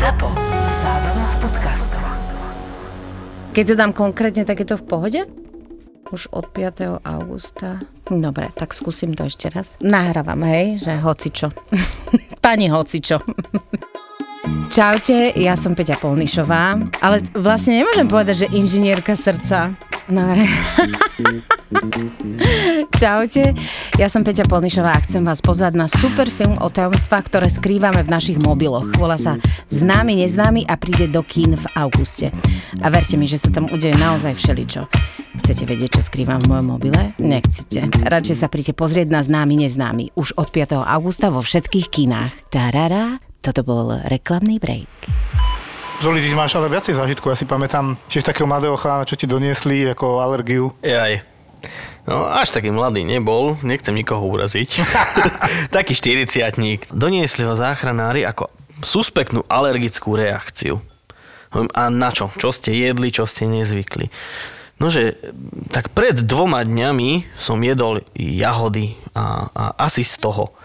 [0.00, 0.32] ZAPO.
[0.80, 2.00] Zábrná v podcastov.
[3.52, 5.20] Keď to dám konkrétne, tak je to v pohode?
[6.08, 7.04] Už od 5.
[7.04, 7.84] augusta.
[8.08, 9.76] Dobre, tak skúsim to ešte raz.
[9.84, 11.52] Nahrávam, hej, že hocičo.
[12.48, 13.20] Pani hocičo.
[14.72, 19.76] Čaute, ja som Peťa Polnišová, ale vlastne nemôžem povedať, že inžinierka srdca.
[20.08, 20.48] Dobre.
[23.00, 23.54] Čaute,
[23.94, 28.02] ja som Peťa Polnišová a chcem vás pozvať na super film o tajomstvách, ktoré skrývame
[28.02, 28.90] v našich mobiloch.
[28.98, 29.38] Volá sa
[29.70, 32.34] Známy, neznámy a príde do kín v auguste.
[32.82, 34.90] A verte mi, že sa tam udeje naozaj všeličo.
[35.38, 37.14] Chcete vedieť, čo skrývam v mojom mobile?
[37.22, 37.86] Nechcete.
[38.02, 40.10] Radšej sa príďte pozrieť na Známy, neznámy.
[40.18, 40.74] Už od 5.
[40.74, 42.50] augusta vo všetkých kinách.
[42.50, 44.90] Tarara, toto bol reklamný break.
[46.00, 47.28] Zoli, ty máš ale viacej zážitku.
[47.28, 50.72] Ja si pamätám tiež takého mladého chlana, čo ti doniesli ako alergiu.
[50.80, 51.29] Jaj.
[52.08, 54.70] No, až taký mladý nebol, nechcem nikoho uraziť.
[55.76, 58.48] taký 40 Doniesli ho záchranári ako
[58.80, 60.80] suspektnú alergickú reakciu.
[61.54, 62.30] A na čo?
[62.38, 64.08] Čo ste jedli, čo ste nezvykli?
[64.80, 65.18] Nože,
[65.68, 70.56] tak pred dvoma dňami som jedol jahody a, a asi z toho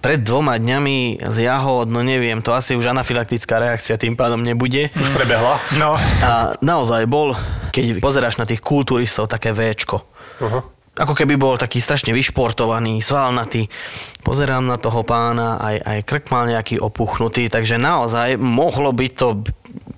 [0.00, 4.88] pred dvoma dňami z jahod, no neviem, to asi už anafylaktická reakcia tým pádom nebude.
[4.96, 5.60] Už prebehla.
[5.76, 6.00] No.
[6.24, 7.36] A naozaj bol,
[7.76, 10.02] keď pozeráš na tých kulturistov, také Včko.
[10.40, 10.62] Uh-huh.
[10.96, 13.68] Ako keby bol taký strašne vyšportovaný, svalnatý.
[14.24, 19.44] Pozerám na toho pána, aj, aj krk mal nejaký opuchnutý, takže naozaj mohlo byť to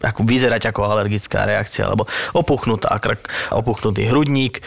[0.03, 4.58] ako vyzerať ako alergická reakcia, alebo opuchnutá krk, opuchnutý hrudník.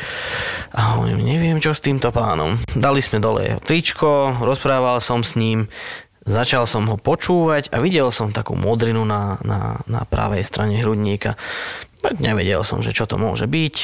[0.71, 2.55] A hovorím, neviem čo s týmto pánom.
[2.71, 5.67] Dali sme dole jeho tričko, rozprával som s ním,
[6.21, 11.33] Začal som ho počúvať a videl som takú modrinu na, na, na pravej strane hrudníka.
[12.01, 13.75] Nevedel som, že čo to môže byť.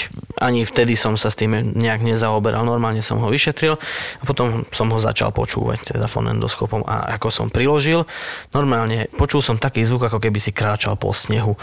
[0.42, 2.66] Ani vtedy som sa s tým nejak nezaoberal.
[2.66, 3.78] Normálne som ho vyšetril
[4.20, 6.82] a potom som ho začal počúvať, teda fonendoskopom.
[6.90, 8.10] A ako som priložil,
[8.58, 11.54] normálne počul som taký zvuk, ako keby si kráčal po snehu.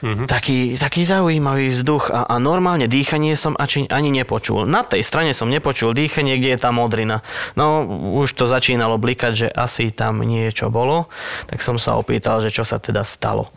[0.00, 0.26] Mm-hmm.
[0.32, 4.64] Taký, taký zaujímavý vzduch a, a normálne dýchanie som ani, ani nepočul.
[4.64, 7.20] Na tej strane som nepočul dýchanie, kde je tá modrina.
[7.52, 7.84] No
[8.16, 11.12] už to začínalo blikať, že asi tam niečo bolo,
[11.52, 13.52] tak som sa opýtal, že čo sa teda stalo.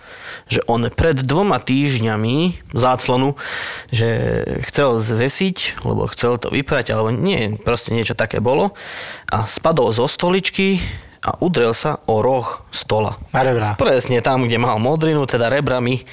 [0.52, 3.40] Že on pred dvoma týždňami záclonu,
[3.88, 8.76] že chcel zvesiť, lebo chcel to vyprať, alebo nie, proste niečo také bolo
[9.32, 10.84] a spadol zo stoličky,
[11.24, 13.16] a udrel sa o roh stola.
[13.32, 13.80] Na rebra.
[13.80, 16.04] Presne tam, kde mal modrinu, teda rebrami,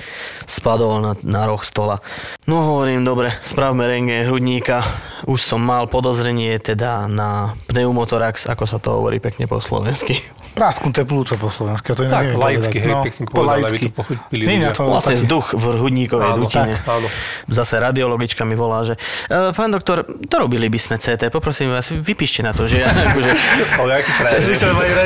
[0.46, 1.98] spadol na, na roh stola.
[2.46, 4.86] No hovorím, dobre, spravme renge hrudníka.
[5.26, 10.22] Už som mal podozrenie teda na pneumotorax, ako sa to hovorí pekne po slovensky.
[10.50, 11.94] Prasknuté plúco po slovensky.
[11.94, 14.74] To tak, laicky, hej, no, pekne povedal, aby to pochopili ľudia.
[14.74, 15.22] To vlastne taký...
[15.22, 16.74] vzduch v hrudníkovej áno, dutine.
[16.74, 17.08] Tak, áno.
[17.46, 18.98] Zase radiologička mi volá, že
[19.30, 23.30] e, pán doktor, dorobili by sme CT, poprosím vás, vypíšte na to, že ja akože...
[23.78, 24.10] Ale aký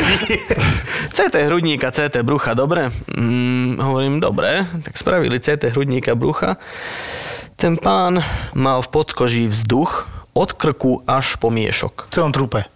[1.14, 2.90] CT hrudníka, CT brucha, dobre?
[3.16, 6.56] Mm, hovorím, dobre, tak spravili CT hrudníka, brucha.
[7.56, 8.18] Ten pán
[8.54, 12.10] mal v podkoží vzduch od krku až po miešok.
[12.10, 12.66] V celom trupe.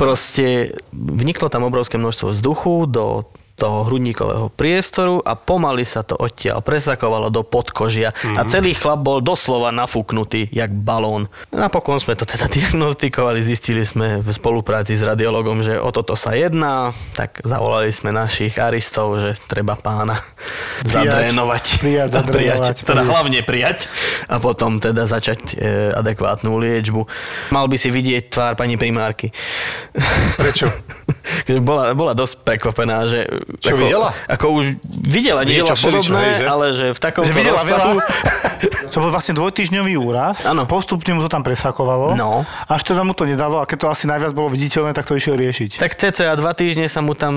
[0.00, 6.64] Proste vniklo tam obrovské množstvo vzduchu do toho hrudníkového priestoru a pomaly sa to odtiaľ
[6.64, 8.36] presakovalo do podkožia mm-hmm.
[8.38, 8.48] a mhm.
[8.48, 11.28] celý chlap bol doslova nafúknutý, jak balón.
[11.52, 16.32] Napokon sme to teda diagnostikovali, zistili sme v spolupráci s radiologom, že o toto sa
[16.32, 20.18] jedná, tak zavolali sme našich aristov, že treba pána
[20.82, 21.64] prijať, zadrénovať.
[21.78, 22.66] Prijať, zadrénovať.
[22.72, 23.78] Prijať, teda hlavne prijať
[24.26, 27.04] a potom teda začať e, adekvátnu liečbu.
[27.52, 29.30] Mal by si vidieť tvár pani primárky.
[30.40, 30.66] Prečo?
[31.68, 33.26] bola, bola dosť prekvapená, že
[33.62, 34.08] čo ako, videla?
[34.26, 37.98] Ako už videla, videla niečo podobné, hej, ale že v takom že videla rozsahu...
[38.92, 40.46] to bol vlastne dvojtyžňový úraz.
[40.46, 40.66] Ano.
[40.66, 42.14] Postupne mu to tam presakovalo.
[42.14, 42.46] No.
[42.70, 45.34] Až teda mu to nedalo a keď to asi najviac bolo viditeľné, tak to išiel
[45.34, 45.82] riešiť.
[45.82, 47.34] Tak cca dva týždne sa mu tam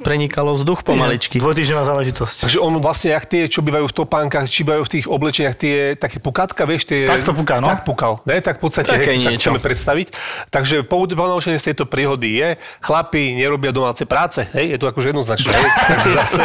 [0.00, 1.40] prenikalo vzduch pomaličky.
[1.40, 2.36] Dvojtyžňová záležitosť.
[2.48, 5.76] Takže on vlastne, jak tie, čo bývajú v topánkach, či bývajú v tých oblečeniach, tie
[5.96, 7.08] také pukátka, vieš, tie...
[7.08, 7.68] Tak to puká, no.
[7.72, 8.20] Tak pukal.
[8.28, 8.40] Ne?
[8.40, 10.12] Tak v podstate, hej, sa chceme predstaviť.
[10.52, 12.48] Takže poučenie z tejto príhody je,
[12.84, 14.46] chlapi nerobia domáce práce.
[14.54, 14.76] Hej?
[14.76, 15.50] Je to akože jednoznačné
[15.90, 16.44] takže zase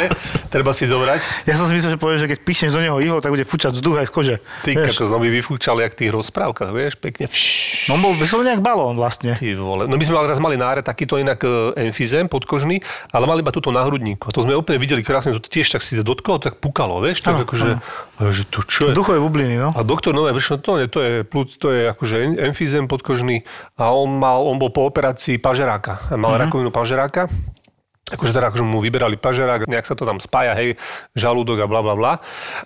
[0.50, 1.46] treba si zobrať.
[1.46, 3.78] Ja som si myslel, že povieš, že keď píšneš do neho ihlo, tak bude fúčať
[3.78, 4.36] vzduch aj z kože.
[4.66, 7.30] Ty ako znovu vyfúčal, jak v tých rozprávkach, vieš, pekne.
[7.86, 9.38] No bol vyslovene nejak balón vlastne.
[9.38, 9.86] Ty vole.
[9.86, 11.44] No my sme raz mali náre takýto inak
[11.76, 12.80] emfizem podkožný,
[13.12, 14.30] ale mali iba túto na hrudníku.
[14.30, 17.42] A to sme úplne videli krásne, to tiež tak si dotkol, tak pukalo, vieš, tak
[17.42, 17.70] ano, akože,
[18.20, 18.32] ano.
[18.32, 18.94] že to čo je.
[18.96, 19.70] Vzduchové bubliny, no.
[19.76, 23.44] A doktor nové, vieš, to, nie, to je plúc, to je akože emfizem podkožný
[23.78, 26.12] a on mal, on bol po operácii pažeráka.
[26.16, 26.42] Mal uh-huh.
[26.48, 27.28] rakovinu pažeráka
[28.12, 30.76] akože teda akože mu vyberali pažerák, nejak sa to tam spája, hej,
[31.16, 32.14] žalúdok a bla bla bla.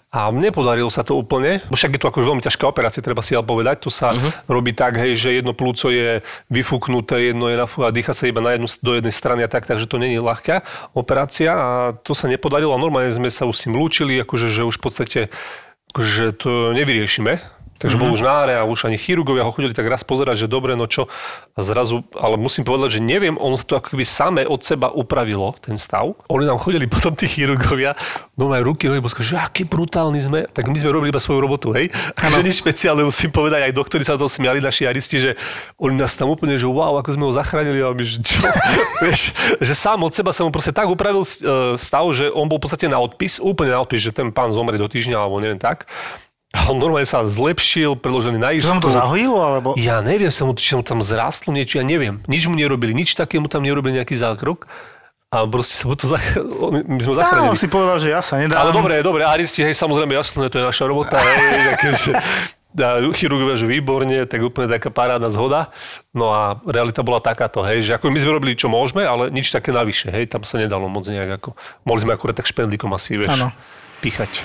[0.10, 3.46] A nepodarilo sa to úplne, však je to akože veľmi ťažká operácia, treba si ale
[3.46, 3.86] povedať.
[3.86, 4.50] To sa uh-huh.
[4.50, 8.42] robí tak, hej, že jedno plúco je vyfúknuté, jedno je nafú a dýcha sa iba
[8.42, 10.66] na jednu, do jednej strany a tak, takže to je ľahká
[10.98, 14.66] operácia a to sa nepodarilo a normálne sme sa už s tým lúčili, akože že
[14.66, 15.20] už v podstate
[15.96, 17.40] akože to nevyriešime,
[17.76, 20.48] Takže bol už na áre a už ani chirurgovia ho chodili tak raz pozerať, že
[20.48, 21.12] dobre, no čo.
[21.56, 25.52] A zrazu, ale musím povedať, že neviem, on to ako keby samé od seba upravilo,
[25.60, 26.16] ten stav.
[26.32, 27.92] Oni nám chodili potom tí chirurgovia,
[28.40, 30.40] no aj ruky, no že aký brutálny sme.
[30.48, 31.92] Tak my sme robili iba svoju robotu, hej.
[32.16, 35.32] Takže nič špeciálne musím povedať, aj doktori sa to smiali, naši aristi, že
[35.76, 38.40] oni nás tam úplne, že wow, ako sme ho zachránili, a my, že čo,
[39.04, 42.56] vieš, že sám od seba sa mu proste tak upravil e, stav, že on bol
[42.56, 45.60] v podstate na odpis, úplne na odpis, že ten pán zomrie do týždňa, alebo neviem
[45.60, 45.88] tak.
[46.56, 48.72] A on normálne sa zlepšil, predložený na isku.
[48.72, 49.70] Čo to zahojilo, alebo?
[49.76, 52.24] Ja neviem, sa mu, či mu tam zrástlo niečo, ja neviem.
[52.32, 54.64] Nič mu nerobili, nič také mu tam nerobili nejaký zákrok.
[55.36, 56.24] A proste sa mu to zach...
[56.96, 57.52] my sme zachránili.
[57.52, 58.56] No, si povedal, že ja sa nedám.
[58.56, 62.12] Ale dobre, dobre, aristi, hej, samozrejme, jasné, to je naša robota, hej, akože,
[62.76, 65.72] a chirurgovia, že výborne, tak úplne taká paráda zhoda.
[66.12, 69.52] No a realita bola takáto, hej, že ako my sme robili, čo môžeme, ale nič
[69.52, 71.56] také navyše, hej, tam sa nedalo moc nejak ako,
[71.88, 73.56] mohli sme akurát tak špendlíkom asi, vieš, ano.
[74.04, 74.44] píchať.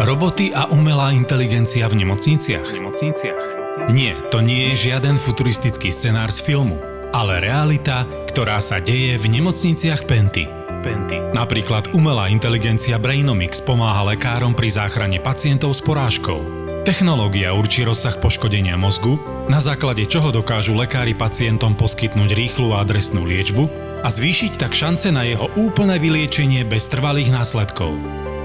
[0.00, 2.64] Roboty a umelá inteligencia v nemocniciach?
[2.64, 3.44] v nemocniciach?
[3.92, 6.80] Nie, to nie je žiaden futuristický scenár z filmu,
[7.12, 10.48] ale realita, ktorá sa deje v nemocniciach Penty.
[10.80, 11.20] Penty.
[11.36, 16.40] Napríklad umelá inteligencia Brainomix pomáha lekárom pri záchrane pacientov s porážkou.
[16.88, 19.20] Technológia určí rozsah poškodenia mozgu,
[19.52, 23.68] na základe čoho dokážu lekári pacientom poskytnúť rýchlu a adresnú liečbu
[24.00, 27.92] a zvýšiť tak šance na jeho úplné vyliečenie bez trvalých následkov.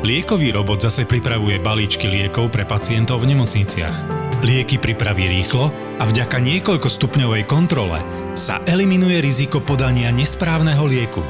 [0.03, 3.95] Liekový robot zase pripravuje balíčky liekov pre pacientov v nemocniciach.
[4.43, 8.03] Lieky pripraví rýchlo a vďaka niekoľkostupňovej kontrole
[8.35, 11.23] sa eliminuje riziko podania nesprávneho lieku.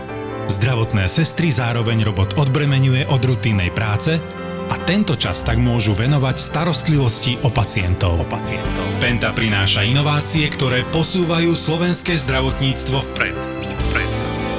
[0.50, 4.18] Zdravotné sestry zároveň robot odbremenuje od rutinnej práce
[4.66, 8.18] a tento čas tak môžu venovať starostlivosti o pacientov.
[8.18, 8.86] O pacientov.
[8.98, 13.55] Penta prináša inovácie, ktoré posúvajú slovenské zdravotníctvo vpred.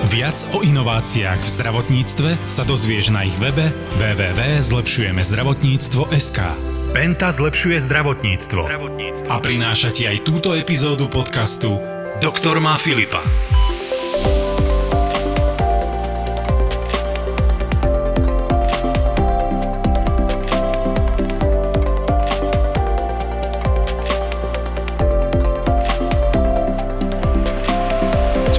[0.06, 6.38] Viac o inováciách v zdravotníctve sa dozvieš na ich webe www.zlepšujemezdravotníctvo.sk
[6.94, 8.70] Penta zlepšuje zdravotníctvo.
[9.26, 11.82] A prináša ti aj túto epizódu podcastu
[12.23, 13.19] Doktor má Filipa.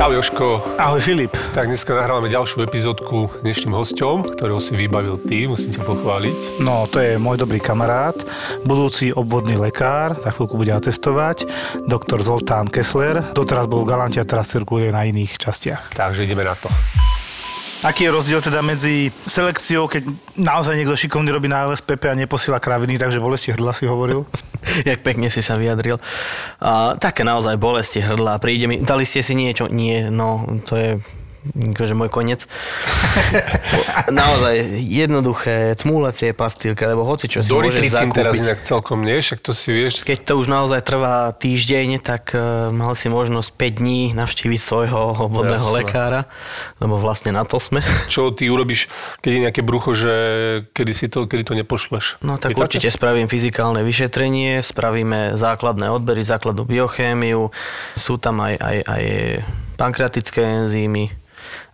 [0.07, 0.63] Ahoj Joško.
[0.79, 1.35] Ahoj Filip.
[1.51, 6.63] Tak dneska nahrávame ďalšiu epizódku dnešným hosťom, ktorého si vybavil ty, musím ťa pochváliť.
[6.63, 8.15] No, to je môj dobrý kamarát,
[8.63, 11.51] budúci obvodný lekár, za chvíľku bude atestovať,
[11.91, 13.19] doktor Zoltán Kessler.
[13.35, 15.91] Doteraz bol v Galante a teraz cirkuluje na iných častiach.
[15.91, 16.71] Takže ideme na to.
[17.83, 20.07] Aký je rozdiel teda medzi selekciou, keď
[20.39, 24.23] naozaj niekto šikovný robí na LSPP a neposiela kraviny, takže bolesti hrdla si hovoril?
[24.89, 25.97] Jak pekne si sa vyjadril.
[26.61, 28.39] A, také naozaj bolesti hrdla.
[28.41, 29.67] Príde mi, dali ste si niečo?
[29.71, 30.91] Nie, no to je
[31.53, 32.45] akože môj koniec.
[34.11, 34.55] Naozaj
[34.87, 38.15] jednoduché cmúlecie pastýlky, lebo hoci čo si môžeš zakúpiť.
[38.15, 40.03] teraz inak celkom nie, však to si vieš.
[40.03, 45.27] Keď to už naozaj trvá týždeň, tak uh, mal si možnosť 5 dní navštíviť svojho
[45.27, 45.77] obvodného Jasne.
[45.83, 46.21] lekára,
[46.79, 47.83] lebo vlastne na to sme.
[48.13, 48.87] Čo ty urobíš,
[49.21, 50.13] keď je nejaké brucho, že
[50.71, 52.21] kedy, si to, kedy to nepošleš?
[52.23, 52.63] No tak Pýtate?
[52.63, 57.49] určite spravím fyzikálne vyšetrenie, spravíme základné odbery, základnú biochémiu,
[57.95, 59.03] sú tam aj, aj, aj
[59.77, 61.13] pankreatické enzymy,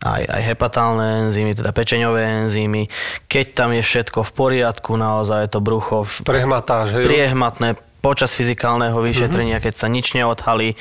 [0.04, 2.92] aj, aj hepatálne enzymy, teda pečeňové enzymy.
[3.28, 6.14] Keď tam je všetko v poriadku, naozaj to brucho v...
[6.26, 7.06] Prehmatáš, hej?
[7.08, 9.72] Priehmatné počas fyzikálneho vyšetrenia, uh-huh.
[9.72, 10.76] keď sa nič neodhalí.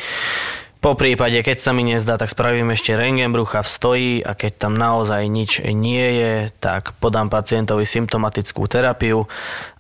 [0.83, 4.67] Po prípade, keď sa mi nezdá, tak spravím ešte rengen brucha v stoji a keď
[4.67, 9.31] tam naozaj nič nie je, tak podám pacientovi symptomatickú terapiu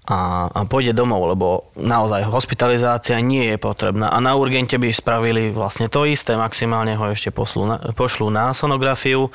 [0.02, 4.10] a, a pôjde domov, lebo naozaj hospitalizácia nie je potrebná.
[4.10, 8.50] A na urgente by spravili vlastne to isté, maximálne ho ešte pošlú na, pošlú na
[8.50, 9.30] sonografiu,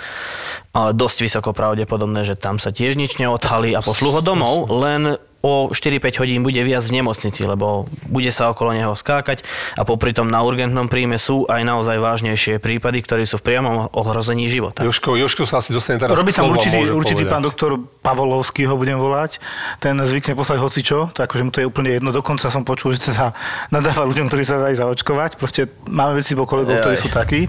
[0.76, 5.16] ale dosť vysoko pravdepodobné, že tam sa tiež nič neodhalí a pošlú ho domov, len
[5.48, 9.48] o 4-5 hodín bude viac v nemocnici, lebo bude sa okolo neho skákať
[9.80, 13.88] a popri tom na urgentnom príjme sú aj naozaj vážnejšie prípady, ktorí sú v priamom
[13.96, 14.84] ohrození života.
[14.84, 19.00] Joško, Joško sa asi dostane teraz Robí tam určitý, určitý pán doktor Pavolovský, ho budem
[19.00, 19.40] volať.
[19.80, 22.10] Ten zvykne poslať hocičo, tak akože mu to je úplne jedno.
[22.10, 23.32] Dokonca som počul, že teda
[23.70, 25.38] nadáva ľuďom, ktorí sa dajú zaočkovať.
[25.38, 27.46] Proste máme veci po kolegov, ktorí sú takí.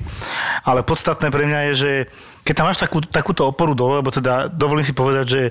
[0.69, 1.93] Ale podstatné pre mňa je, že
[2.49, 5.43] keď tam máš takú, takúto oporu dole, lebo teda dovolím si povedať, že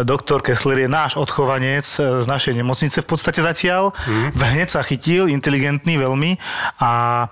[0.00, 3.92] doktor Kessler je náš odchovanec z našej nemocnice v podstate zatiaľ.
[4.08, 4.40] Mm.
[4.40, 6.40] Hneď sa chytil, inteligentný veľmi
[6.80, 7.28] a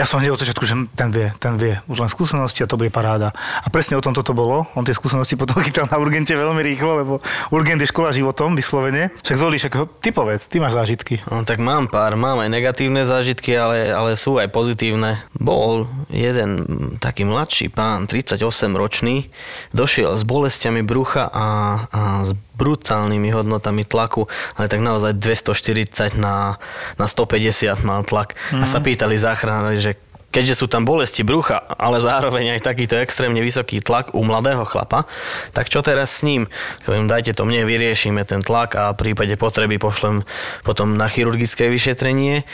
[0.00, 1.76] Ja som hneď od začiatku, že ten vie, ten vie.
[1.84, 3.36] Už len skúsenosti a to bude paráda.
[3.36, 4.64] A presne o tom toto bolo.
[4.72, 7.12] On tie skúsenosti potom chytal na urgente veľmi rýchlo, lebo
[7.52, 9.12] urgent je škola životom, vyslovene.
[9.20, 11.20] Však Zoli, však ty povedz, ty máš zážitky.
[11.28, 15.20] No, tak mám pár, mám aj negatívne zážitky, ale, ale sú aj pozitívne.
[15.36, 16.64] Bol jeden
[16.96, 18.40] taký mladší pán, 38
[18.72, 19.28] ročný,
[19.76, 21.46] došiel s bolestiami brucha a,
[21.92, 24.28] a s brutálnymi hodnotami tlaku,
[24.60, 26.60] ale tak naozaj 240 na,
[27.00, 28.36] na 150 mal tlak.
[28.52, 29.96] A sa pýtali záchranári, že
[30.30, 35.08] keďže sú tam bolesti brucha, ale zároveň aj takýto extrémne vysoký tlak u mladého chlapa,
[35.50, 36.46] tak čo teraz s ním?
[36.86, 40.22] Poviem, dajte to mne, vyriešime ten tlak a v prípade potreby pošlem
[40.62, 42.46] potom na chirurgické vyšetrenie.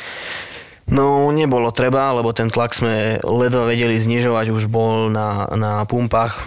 [0.87, 6.47] No, nebolo treba, lebo ten tlak sme ledva vedeli znižovať, už bol na, na pumpách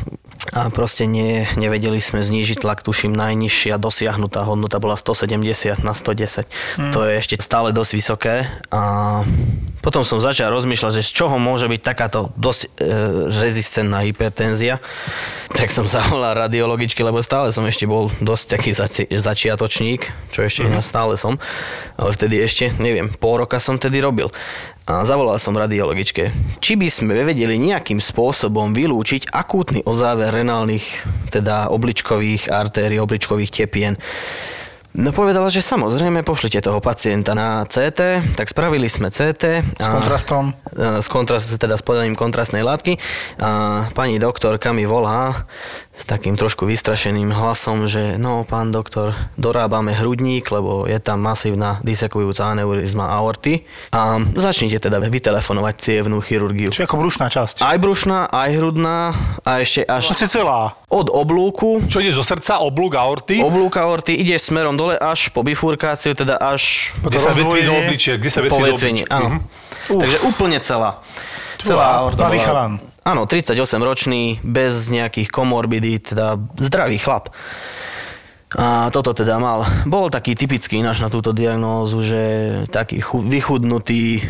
[0.55, 6.47] a proste nie, nevedeli sme znížiť tlak, tuším najnižšia dosiahnutá hodnota bola 170 na 110.
[6.79, 6.91] Mm.
[6.95, 8.35] To je ešte stále dosť vysoké
[8.71, 8.81] a
[9.83, 12.67] potom som začal rozmýšľať, že z čoho môže byť takáto dosť e,
[13.35, 14.79] rezistentná hypertenzia.
[15.51, 20.63] Tak som zavolal radiologičky, lebo stále som ešte bol dosť taký zaci- začiatočník, čo ešte
[20.65, 20.79] mm.
[20.79, 21.35] stále som,
[21.99, 24.31] ale vtedy ešte, neviem, pol roka som tedy robil.
[24.89, 30.81] A zavolal som radiologičke, či by sme vedeli nejakým spôsobom vylúčiť akútny ozáver renálnych,
[31.29, 34.01] teda obličkových artérií, obličkových tepien.
[34.89, 39.77] No povedala, že samozrejme pošlite toho pacienta na CT, tak spravili sme CT.
[39.77, 40.57] S kontrastom.
[40.73, 42.97] S, kontrast, teda s podaním kontrastnej látky.
[43.37, 45.45] A pani doktorka mi volá
[45.99, 51.83] s takým trošku vystrašeným hlasom, že no, pán doktor, dorábame hrudník, lebo je tam masívna
[51.83, 56.71] disekujúca aneurizma aorty a začnite teda vytelefonovať cievnú chirurgiu.
[56.71, 57.59] Čiže ako brušná časť.
[57.59, 59.11] Aj brušná, aj hrudná
[59.43, 60.71] a ešte až Vlastne celá.
[60.87, 63.43] od oblúku Čo ideš zo srdca, oblúk aorty?
[63.43, 68.15] Oblúk aorty ide smerom dole až po bifurkáciu, teda až Kde sa vetví do obličia?
[68.15, 69.05] Kde sa vetví do obličia?
[69.11, 69.27] Áno.
[69.35, 69.39] Mhm.
[69.99, 71.03] Takže úplne celá.
[71.59, 72.88] Celá aorta mladý.
[73.07, 77.31] Áno, 38 ročný, bez nejakých komorbidít, teda zdravý chlap.
[78.57, 79.61] A toto teda mal.
[79.85, 82.21] Bol taký typický ináč na túto diagnózu, že
[82.73, 84.25] taký chu- vychudnutý,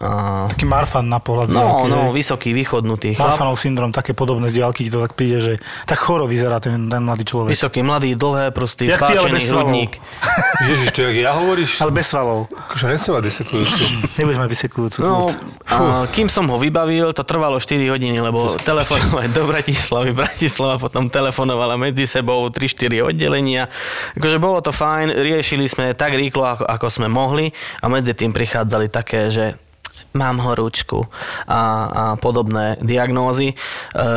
[0.00, 1.52] a, Taký Marfan na pohľad.
[1.52, 2.12] no, diaľky, no, hej.
[2.16, 3.20] vysoký, vychodnutý.
[3.20, 5.52] Marfanov syndrom, také podobné z diaľky ti to tak príde, že
[5.84, 7.52] tak choro vyzerá ten, ten mladý človek.
[7.52, 10.00] Vysoký, mladý, dlhé, prostý, Jak ty, ale bez hrudník.
[10.72, 11.84] Ježiš, to jak ja hovoríš?
[11.84, 12.48] Ale bez svalov.
[12.48, 13.82] Akože nechcem mať desekujúcu.
[14.16, 15.28] Nebudeš mať vysekujúcu No,
[15.68, 21.12] a kým som ho vybavil, to trvalo 4 hodiny, lebo telefonovať do Bratislavy, Bratislava potom
[21.12, 23.04] telefonovala medzi sebou 3-4
[23.50, 23.64] oddelenia.
[24.14, 27.50] Akože bolo to fajn, riešili sme tak rýchlo, ako, ako sme mohli
[27.82, 29.58] a medzi tým prichádzali také, že
[30.10, 31.06] mám horúčku
[31.46, 33.54] a, a podobné diagnózy.
[33.54, 33.54] E,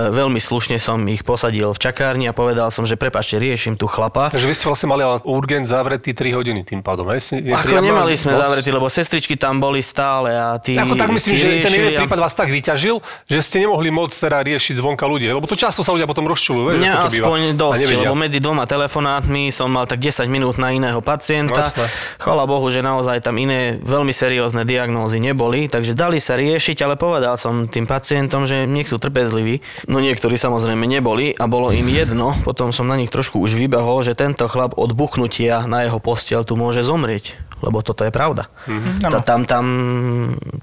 [0.09, 4.33] veľmi slušne som ich posadil v čakárni a povedal som, že prepačte, riešim tu chlapa.
[4.33, 7.21] Takže vy ste vlastne mali urgent zavretý 3 hodiny tým pádom, hej?
[7.39, 11.13] Je Ako nemali sme moc- zavretí, lebo sestričky tam boli stále a tí Ako tak
[11.13, 12.97] myslím, že ten jeden prípad vás tak vyťažil,
[13.29, 16.73] že ste nemohli môcť teda riešiť zvonka ľudí, lebo to často sa ľudia potom rozčulujú,
[16.73, 20.73] vieš, Mňa to aspoň dosť, lebo medzi dvoma telefonátmi som mal tak 10 minút na
[20.73, 21.62] iného pacienta.
[21.62, 21.85] Jasné.
[22.17, 26.96] Chvala Bohu, že naozaj tam iné veľmi seriózne diagnózy neboli, takže dali sa riešiť, ale
[26.96, 29.60] povedal som tým pacientom, že nech sú trpezliví.
[29.92, 34.00] No niektorí samozrejme neboli a bolo im jedno, potom som na nich trošku už vybehol,
[34.00, 38.48] že tento chlap od buchnutia na jeho postiel tu môže zomrieť, lebo toto je pravda.
[38.63, 39.04] Mhm.
[39.04, 39.66] Tá, tam, tam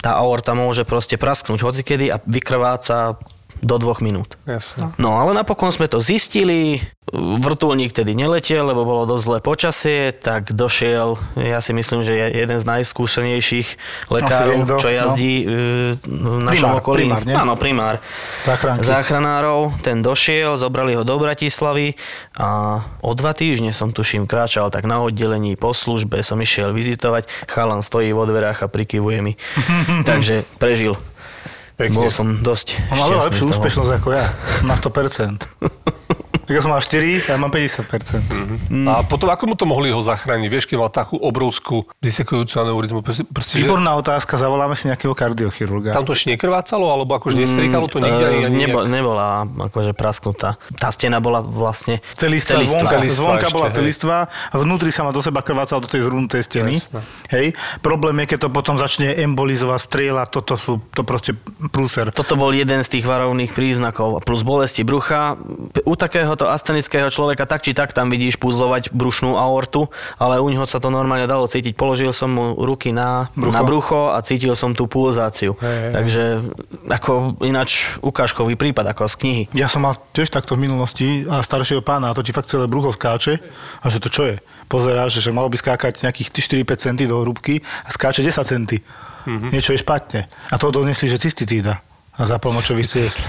[0.00, 3.21] tá aorta môže proste prasknúť hocikedy a vykrváca
[3.61, 4.40] do dvoch minút.
[4.49, 4.93] Jasné.
[4.97, 6.81] No ale napokon sme to zistili,
[7.12, 12.26] vrtulník tedy neletel, lebo bolo dosť zlé počasie, tak došiel, ja si myslím, že je
[12.47, 13.69] jeden z najskúsenejších
[14.14, 15.45] lekárov, čo jazdí
[16.07, 16.38] no.
[16.38, 16.99] v našom Primár, okolí.
[17.05, 17.35] primár, nie?
[17.35, 17.95] Áno, primár.
[18.47, 18.87] Záchranky.
[18.87, 21.99] Záchranárov, ten došiel, zobrali ho do Bratislavy
[22.38, 27.26] a o dva týždne som tuším kráčal tak na oddelení po službe, som išiel vizitovať,
[27.50, 29.33] chalan stojí vo dverách a prikyvuje mi.
[30.09, 30.95] Takže prežil.
[31.80, 31.96] Pekne.
[31.96, 34.37] Bol som dosť On šťastný lepšiu úspešnosť ako ja.
[34.68, 35.40] Má 100%.
[36.50, 38.83] Tak ja som mal 4, ja mám 50%.
[38.90, 40.50] A potom ako mu to mohli ho zachrániť?
[40.50, 43.07] Vieš, keď mal takú obrovskú disekujúcu aneurizmu.
[43.07, 45.95] Proste, proste, že Výborná otázka, zavoláme si nejakého kardiochirurga.
[45.95, 50.59] tam to ešte nekrvácalo, alebo akože nestrikalo to nikde ani Nebo, nebola akože prasknutá.
[50.75, 53.76] Tá stena bola vlastne Celistvá, zvonka, Celistvá zvonka ešte, bola hej.
[53.78, 56.83] celistvá a vnútri sa ma do seba krvácala do tej zhrunutej steny.
[56.83, 57.00] Jasné.
[57.30, 57.47] Hej.
[57.78, 61.38] Problém je, keď to potom začne embolizovať, strieľať, toto sú, to proste
[61.71, 62.11] prúser.
[62.11, 64.26] Toto bol jeden z tých varovných príznakov.
[64.26, 65.38] Plus bolesti brucha.
[65.87, 70.49] U takéhoto to astenického človeka tak či tak tam vidíš puzlovať brušnú aortu, ale u
[70.49, 71.76] neho sa to normálne dalo cítiť.
[71.76, 75.61] Položil som mu ruky na brucho, na brucho a cítil som tú pulzáciu.
[75.61, 75.92] Hej.
[75.92, 76.23] Takže
[76.88, 79.42] ako ináč ukážkový prípad ako z knihy.
[79.52, 82.64] Ja som mal tiež takto v minulosti a staršieho pána a to ti fakt celé
[82.64, 83.37] brucho skáče
[83.85, 84.40] a že to čo je?
[84.73, 86.32] Pozeráš, že malo by skákať nejakých
[86.64, 88.80] 4-5 centy do hrúbky a skáče 10 centy.
[89.28, 89.50] Mm-hmm.
[89.52, 90.20] Niečo je špatne.
[90.49, 91.85] A to donesli, že cystitída
[92.16, 93.20] a za pomočových ciest.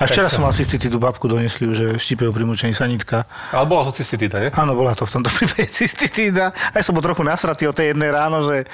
[0.00, 3.28] A včera som mal cystitídu, babku donesli, že štípe pri mučení sanitka.
[3.52, 4.50] Ale bola to cystitída, nie?
[4.56, 6.50] Áno, bola to v tomto prípade cystitída.
[6.72, 8.64] Aj som bol trochu nasratý o tej jednej ráno, že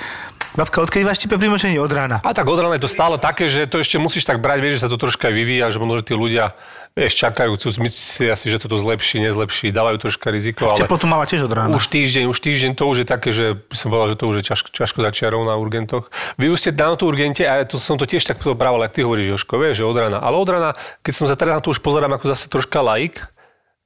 [0.54, 1.76] babka, odkedy vás štípe pri mučení?
[1.82, 2.22] Od rána.
[2.22, 4.74] A tak od rána je to stále také, že to ešte musíš tak brať, vieš,
[4.80, 6.54] že sa to troška vyvíja, že možno, tí ľudia,
[6.98, 11.22] vieš, čakajú, chcú, myslia si, že toto zlepší, nezlepší, dávajú troška riziko, ale Teplotu mala
[11.30, 11.78] tiež od rána.
[11.78, 14.36] už týždeň, už týždeň to už je také, že by som povedal, že to už
[14.42, 16.10] je ťažko, ťažko za čiarou na urgentoch.
[16.34, 19.06] Vy už ste na tú urgente a to som to tiež tak brával, ak ty
[19.06, 20.18] hovoríš, Joško, vieš, že od rána.
[20.18, 20.74] Ale od rána,
[21.06, 23.30] keď som sa teraz na to už pozerám ako zase troška laik,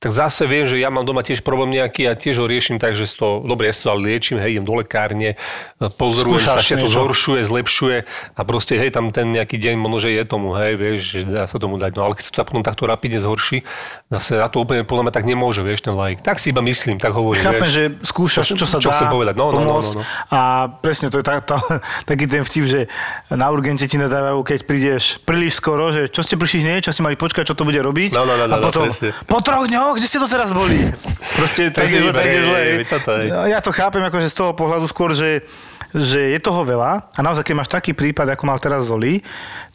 [0.02, 2.98] tak zase viem, že ja mám doma tiež problém nejaký a tiež ho riešim tak,
[2.98, 5.38] že to, dobre, ja si to ale liečím, hej, idem do lekárne,
[5.78, 6.98] pozorujem sa, Skúšaš že to niečo.
[6.98, 7.96] zhoršuje, zlepšuje
[8.34, 11.46] a proste, hej, tam ten nejaký deň možno, že je tomu, hej, vieš, že dá
[11.46, 11.94] sa tomu dať.
[11.94, 13.62] No ale keď sa to potom takto rapidne zhorší,
[14.10, 16.18] zase na to úplne podľa mňa tak nemôže, vieš, ten laik.
[16.18, 17.70] Tak si iba myslím, tak hovorím, Chápem, vieš.
[17.70, 20.02] že skúšaš, čo sa Čo dá chcem povedať, no, no, no, no, no.
[20.34, 21.62] A presne to je tá, tá,
[22.10, 22.80] taký ten vtip, že
[23.30, 27.06] na urgente ti nadávajú, keď prídeš príliš skoro, že čo ste prišli hneď, čo ste
[27.06, 28.10] mali počkať, čo to bude robiť.
[28.16, 29.14] No, no, no, a no, potom, presne.
[29.30, 30.78] po troch dňoch, kde ste to teraz boli?
[31.36, 32.60] Proste tak, je, tak je zle.
[33.30, 35.44] No, Ja to chápem akože z toho pohľadu skôr, že
[35.92, 39.20] že je toho veľa a naozaj, keď máš taký prípad, ako mal teraz Zoli,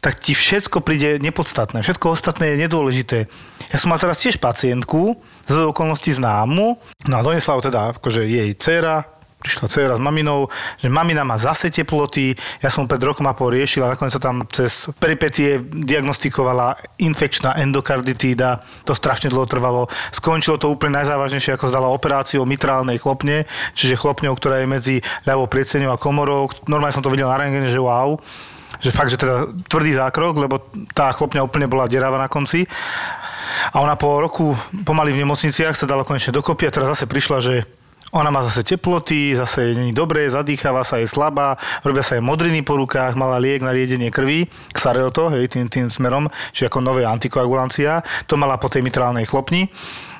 [0.02, 1.78] tak ti všetko príde nepodstatné.
[1.78, 3.30] Všetko ostatné je nedôležité.
[3.70, 5.14] Ja som mal teraz tiež pacientku,
[5.46, 6.74] z okolností známu,
[7.06, 9.06] no a donesla ho teda akože jej dcera,
[9.38, 10.50] prišla dcera s maminou,
[10.82, 14.22] že mamina má zase teploty, ja som pred rokom a pol riešil a nakoniec sa
[14.22, 19.86] tam cez peripetie diagnostikovala infekčná endokarditída, to strašne dlho trvalo.
[20.10, 23.46] Skončilo to úplne najzávažnejšie, ako zdala operáciou mitrálnej chlopne,
[23.78, 26.50] čiže chlopňou, ktorá je medzi ľavou prieceňou a komorou.
[26.66, 28.18] Normálne som to videl na rengene, že wow
[28.78, 30.62] že fakt, že teda tvrdý zákrok, lebo
[30.94, 32.62] tá chlopňa úplne bola deráva na konci.
[33.74, 34.54] A ona po roku
[34.86, 37.54] pomaly v nemocniciach sa dala konečne dokopy a teraz zase prišla, že
[38.12, 42.64] ona má zase teploty, zase není dobré, zadýcháva sa, je slabá, robia sa jej modriny
[42.64, 47.04] po rukách, mala liek na riedenie krvi, Xarelto, hej, tým, tým smerom, čiže ako nové
[47.04, 48.00] antikoagulancia.
[48.24, 49.68] To mala po tej mitrálnej chlopni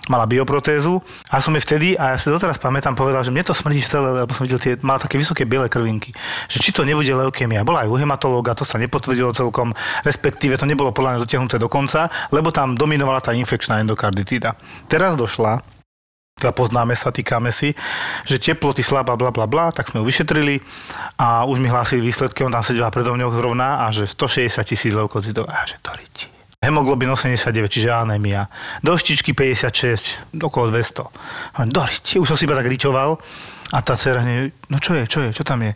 [0.09, 3.53] mala bioprotézu a som jej vtedy, a ja si doteraz pamätám, povedal, že mne to
[3.53, 6.11] smrdí celé, lebo som videl tie, mala také vysoké biele krvinky,
[6.49, 7.61] že či to nebude leukémia.
[7.61, 11.69] Bola aj u hematológa, to sa nepotvrdilo celkom, respektíve to nebolo podľa mňa dotiahnuté do
[11.69, 14.57] konca, lebo tam dominovala tá infekčná endokarditída.
[14.89, 15.78] Teraz došla
[16.39, 17.75] teda poznáme sa, týkame si,
[18.25, 20.63] že teploty slabá, bla, bla, bla, tak sme ju vyšetrili
[21.19, 24.95] a už mi hlásili výsledky, on tam sedela predo mňou zrovna a že 160 tisíc
[24.95, 26.31] leukocitov, a že to riti.
[26.59, 28.51] Hemoglobin 89, čiže anémia.
[28.83, 31.07] Doštičky 56, okolo 200.
[31.55, 33.19] A do riti, už som si iba tak ričoval
[33.75, 35.75] a tá dcera hneď, no čo je, čo je, čo tam je?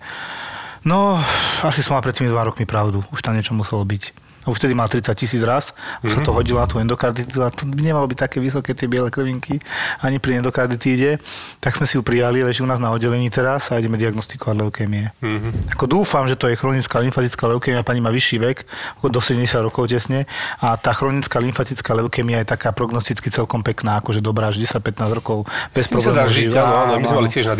[0.82, 1.14] No,
[1.62, 4.21] asi som mal pred tými dva rokmi pravdu, už tam niečo muselo byť.
[4.42, 5.70] Už vtedy mal 30 tisíc raz
[6.02, 8.90] a sa to hodilo na tú endokarditídu a to by nemalo byť také vysoké tie
[8.90, 9.62] biele krvinky
[10.02, 11.22] ani pri endokarditíde.
[11.62, 15.14] Tak sme si ju prijali, leží u nás na oddelení teraz a ideme diagnostikovať leukémie.
[15.22, 15.78] Mm-hmm.
[15.78, 18.58] Ako dúfam, že to je chronická lymfatická leukémia, pani má vyšší vek,
[19.06, 20.26] do 70 rokov tesne
[20.58, 25.46] a tá chronická lymfatická leukémia je taká prognosticky celkom pekná, akože dobrá, že 10-15 rokov
[25.70, 27.54] bez problémov žiť, áno, áno, my sme mali tiež na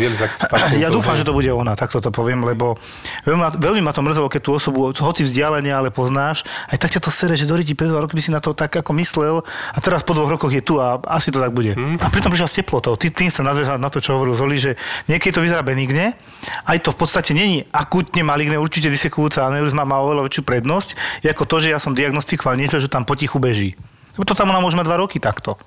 [0.49, 0.81] pacientov.
[0.81, 2.75] Ja dúfam, že to bude ona, takto to poviem, lebo
[3.23, 6.43] veľmi ma, veľmi ma to mrzelo, keď tú osobu, hoci vzdialene, ale poznáš,
[6.73, 8.57] aj tak ťa to sere, že do riti pred dva roky by si na to
[8.57, 11.77] tak ako myslel a teraz po dvoch rokoch je tu a asi to tak bude.
[11.77, 12.01] Mhm.
[12.01, 12.97] A pritom prišla s teplotou.
[12.97, 14.73] Ty, tým sa nadväzal na to, čo hovoril Zoli, že
[15.05, 16.17] niekedy to vyzerá benigne,
[16.65, 20.89] aj to v podstate není akutne maligné, určite disekujúca aneurizma má oveľa väčšiu prednosť,
[21.29, 23.77] ako to, že ja som diagnostikoval niečo, že tam potichu beží.
[24.17, 25.57] To tam ona môže mať dva roky takto.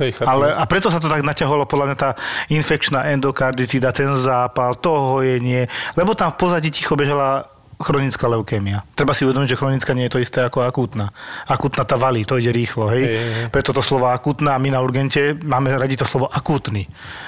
[0.00, 0.18] Hej.
[0.24, 2.10] Ale, a preto sa to tak naťahovalo podľa mňa tá
[2.48, 8.82] infekčná endokarditída, ten zápal, to hojenie, lebo tam v pozadí ticho bežala chronická leukémia.
[8.92, 11.08] Treba si uvedomiť, že chronická nie je to isté ako akútna.
[11.46, 13.04] Akútna tá valí, to ide rýchlo, hej?
[13.04, 13.46] Hej, hej.
[13.48, 16.84] Preto to slovo akútna a my na urgente máme radi to slovo akútny.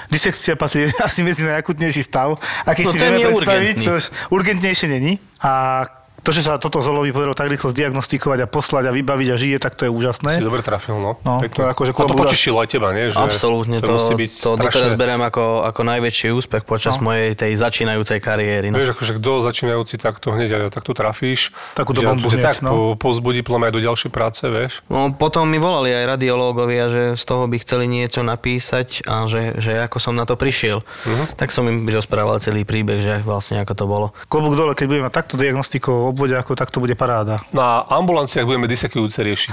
[0.07, 3.75] Disekcia patrí asi medzi najakútnejší stav, aký No si vieme je predstaviť.
[3.75, 3.85] urgentný.
[3.85, 5.17] To už urgentnejšie není.
[5.41, 5.83] A
[6.25, 9.57] to, že sa toto Zolovi podarilo tak rýchlo zdiagnostikovať a poslať a vybaviť a žije,
[9.61, 10.41] tak to je úžasné.
[10.41, 11.21] Si dobre trafil, no.
[11.21, 11.53] No, Pekne.
[11.53, 13.13] to je akože a to potešilo aj teba, nie?
[13.13, 17.13] Že Absolútne, to, musí byť to doteraz beriem ako, ako najväčší úspech počas No.
[17.13, 18.73] mojej tej začínajúcej kariéry.
[18.73, 18.81] No.
[18.81, 21.53] Vieš, akože kto začínajúci takto hneď aj takto trafíš.
[21.77, 22.97] Takúto že bombu to hneď, tak no.
[22.97, 24.81] po, pozbudí plom aj do ďalšej práce, vieš.
[24.89, 29.61] No, potom mi volali aj radiológovia, že z toho by chceli niečo napísať a že,
[29.61, 30.81] že ako som na to prišiel.
[31.05, 31.37] Mhm.
[31.37, 34.07] Tak som im rozprával celý príbeh, že vlastne ako to bolo.
[34.31, 37.43] klobúk dole, keď budeme mať takto diagnostikov obvode, ako tak to bude paráda.
[37.51, 39.51] Na ambulanciách budeme disekujúce riešiť.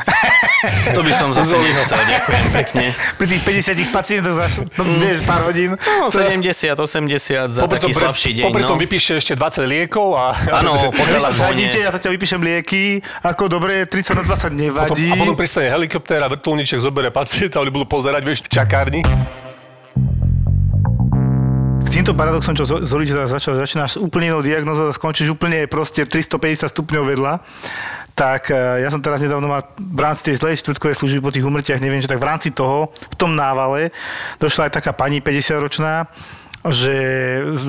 [0.95, 2.95] To by som zase nechcel, ďakujem pekne.
[3.19, 5.75] Pri tých 50 pacientoch za no, vieš, pár hodín.
[5.75, 8.45] No, 70, 80 za Popri tom, taký slabší deň.
[8.47, 8.83] popri tom no.
[8.87, 10.39] vypíše ešte 20 liekov a...
[10.63, 11.67] Áno, po telefóne.
[11.67, 15.11] ja sa ťa vypíšem lieky, ako dobre, 30 na 20 Potom, nevadí.
[15.11, 19.03] a potom pristane helikoptéra, vrtulníček zoberie pacienta, oni budú pozerať, vieš, v čakárni.
[22.03, 27.15] Týmto paradoxom, čo teraz začal, začínaš úplne inou diagnózou a skončíš úplne proste 350 stupňov
[27.15, 27.39] vedľa,
[28.19, 31.47] tak e, ja som teraz nedávno mal v rámci tej zlej štvrtkovej služby po tých
[31.47, 33.95] umrtiach, neviem, čo tak v rámci toho, v tom návale,
[34.43, 36.11] došla aj taká pani 50-ročná,
[36.67, 36.95] že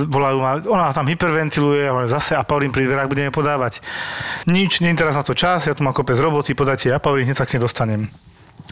[0.09, 3.85] volajú ma, ona tam hyperventiluje, ale zase apaurín pri dverách budeme podávať.
[4.49, 7.45] Nič, nie teraz na to čas, ja tu mám kopec roboty, podáte apaurín, hneď sa
[7.45, 8.09] k nej dostanem.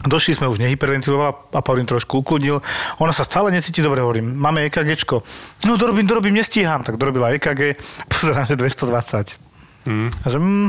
[0.02, 2.58] Došli sme, už nehyperventilovala, Apaurín trošku ukludnil.
[2.98, 4.34] Ona sa stále necíti dobre, hovorím.
[4.34, 5.22] Máme EKGčko.
[5.64, 6.82] No dorobím, dorobím, nestíham.
[6.82, 7.78] Tak dorobila EKG,
[8.12, 9.38] pozerám, že 220.
[9.86, 10.10] Mm.
[10.10, 10.68] A že mm,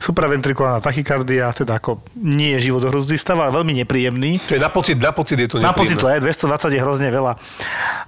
[0.00, 4.40] supraventrikulárna tachykardia, teda ako nie je životohrozný stav, ale veľmi nepríjemný.
[4.48, 6.24] To je na pocit, na pocit je to Na pocit nepríjemné.
[6.24, 7.32] le, 220 je hrozne veľa.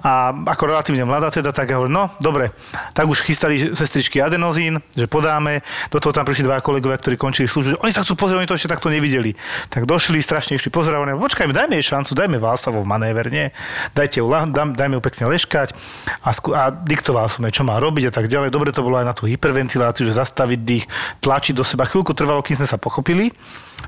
[0.03, 2.51] A ako relatívne mladá teda, tak ja hovorím, no dobre,
[2.97, 7.47] tak už chystali sestričky adenozín, že podáme, do toho tam prišli dva kolegovia, ktorí končili
[7.47, 9.37] službu, oni sa chcú pozrieť, oni to ešte takto nevideli.
[9.71, 13.55] Tak došli, strašne išli pozerať, hovorím, počkajme, dajme jej šancu, dajme Válsavov manéver, nie?
[13.95, 15.77] Dajte ju, dám, dajme ju pekne leškať
[16.25, 18.51] a, sku- a diktoval som jej, čo má robiť a tak ďalej.
[18.51, 20.85] Dobre to bolo aj na tú hyperventiláciu, že zastaviť dých,
[21.21, 21.85] tlačiť do seba.
[21.85, 23.35] Chvíľku trvalo, kým sme sa pochopili.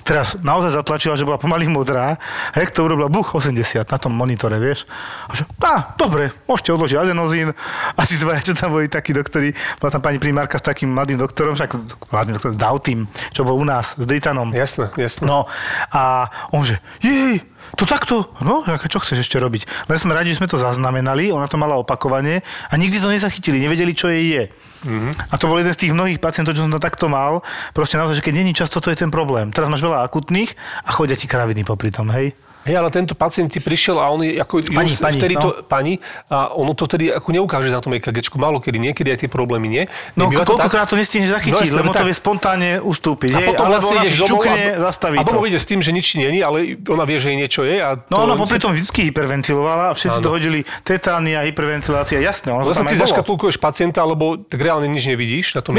[0.07, 2.15] Teraz naozaj zatlačila, že bola pomaly modrá.
[2.55, 4.87] A jak to urobila, buch 80 na tom monitore, vieš.
[5.27, 7.51] A že, á, dobre, môžete odložiť adenozín.
[7.99, 9.51] A tí dvaja, čo tam boli takí doktori,
[9.83, 11.75] bola tam pani primárka s takým mladým doktorom, však
[12.15, 12.99] mladým doktorom, s Dautým,
[13.35, 14.55] čo bol u nás, s Dritanom.
[14.55, 15.27] Jasné, jasné.
[15.27, 15.51] No
[15.91, 17.43] a on že, jej,
[17.75, 19.91] to takto, no, čo chceš ešte robiť?
[19.91, 23.59] Len sme radi, že sme to zaznamenali, ona to mala opakovane a nikdy to nezachytili,
[23.59, 24.45] nevedeli, čo jej je.
[24.87, 25.13] Mm-hmm.
[25.29, 27.43] A to bol jeden z tých mnohých pacientov, čo som to takto mal.
[27.75, 29.51] Proste naozaj, že keď není čas, toto je ten problém.
[29.51, 30.55] Teraz máš veľa akutných
[30.87, 32.33] a chodia ti kraviny popri tom, hej?
[32.67, 34.59] Hej, ale tento pacient ti prišiel a on je ako...
[34.75, 35.43] Pani, ju- pani, vtedy no.
[35.43, 38.35] to, pani, a ono to tedy ako neukáže na tom EKGčku.
[38.37, 39.83] Málo kedy, niekedy aj tie problémy nie.
[40.19, 40.67] No Nebýva to tak?
[40.67, 42.03] koľkokrát to nestihneš zachytiť, No lebo tak.
[42.03, 43.31] to vie spontánne ustúpiť.
[43.33, 44.55] A potom Alebo vlastne ideš domov a,
[44.91, 47.63] zastaví a domov ide s tým, že nič není, ale ona vie, že jej niečo
[47.63, 47.79] je.
[47.79, 50.25] A No ona popri tom vždy hyperventilovala a všetci Áno.
[50.27, 52.51] to hodili tetánia, hyperventilácia, jasné.
[52.51, 55.79] Ono No aj ty zaškatulkuješ pacienta, lebo tak reálne nič nevidíš na tom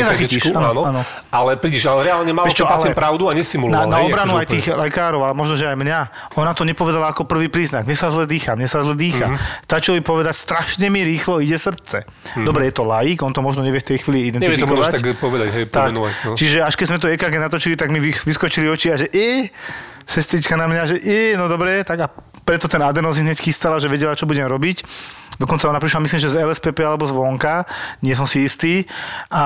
[0.55, 1.01] áno, áno.
[1.33, 3.89] Ale prídeš, ale reálne mal pacient pravdu a nesimuloval.
[3.89, 5.99] Na, na obranu akože aj tých lekárov, ale možno, že aj mňa,
[6.39, 7.89] ona to nepovedala ako prvý príznak.
[7.89, 9.25] Mne sa zle dýcha, mne sa zle dýcha.
[9.25, 9.33] Mhm.
[9.33, 9.65] Mm-hmm.
[9.65, 12.05] Stačilo jej povedať, strašne mi rýchlo ide srdce.
[12.05, 12.45] Mm-hmm.
[12.45, 14.37] Dobre, je to laik, on to možno nevie v tej chvíli Mhm.
[14.37, 14.91] Nevie to identifikovať.
[14.93, 16.13] tak povedať, hej, tak, pomenovať.
[16.21, 16.31] No.
[16.37, 19.49] Čiže až keď sme to EKG natočili, tak mi vy- vyskočili oči a že i,
[20.05, 22.07] sestrička na mňa, že i, no dobre, tak a
[22.45, 24.85] preto ten adenozín hneď chystala, že vedela, čo budem robiť.
[25.37, 27.69] Dokonca ona prišla, myslím, že z LSPP alebo zvonka,
[28.01, 28.89] nie som si istý.
[29.29, 29.43] A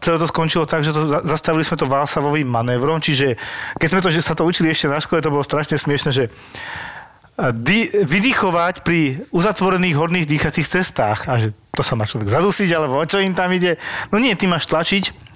[0.00, 3.36] celé to skončilo tak, že to, za- zastavili sme to Valsavovým manévrom, čiže
[3.76, 6.24] keď sme to, že sa to učili ešte na škole, to bolo strašne smiešne, že
[7.38, 11.30] dy, vydýchovať pri uzatvorených horných dýchacích cestách.
[11.30, 13.78] A že to sa má človek zadusiť, alebo o čo im tam ide.
[14.10, 15.28] No nie, ty máš tlačiť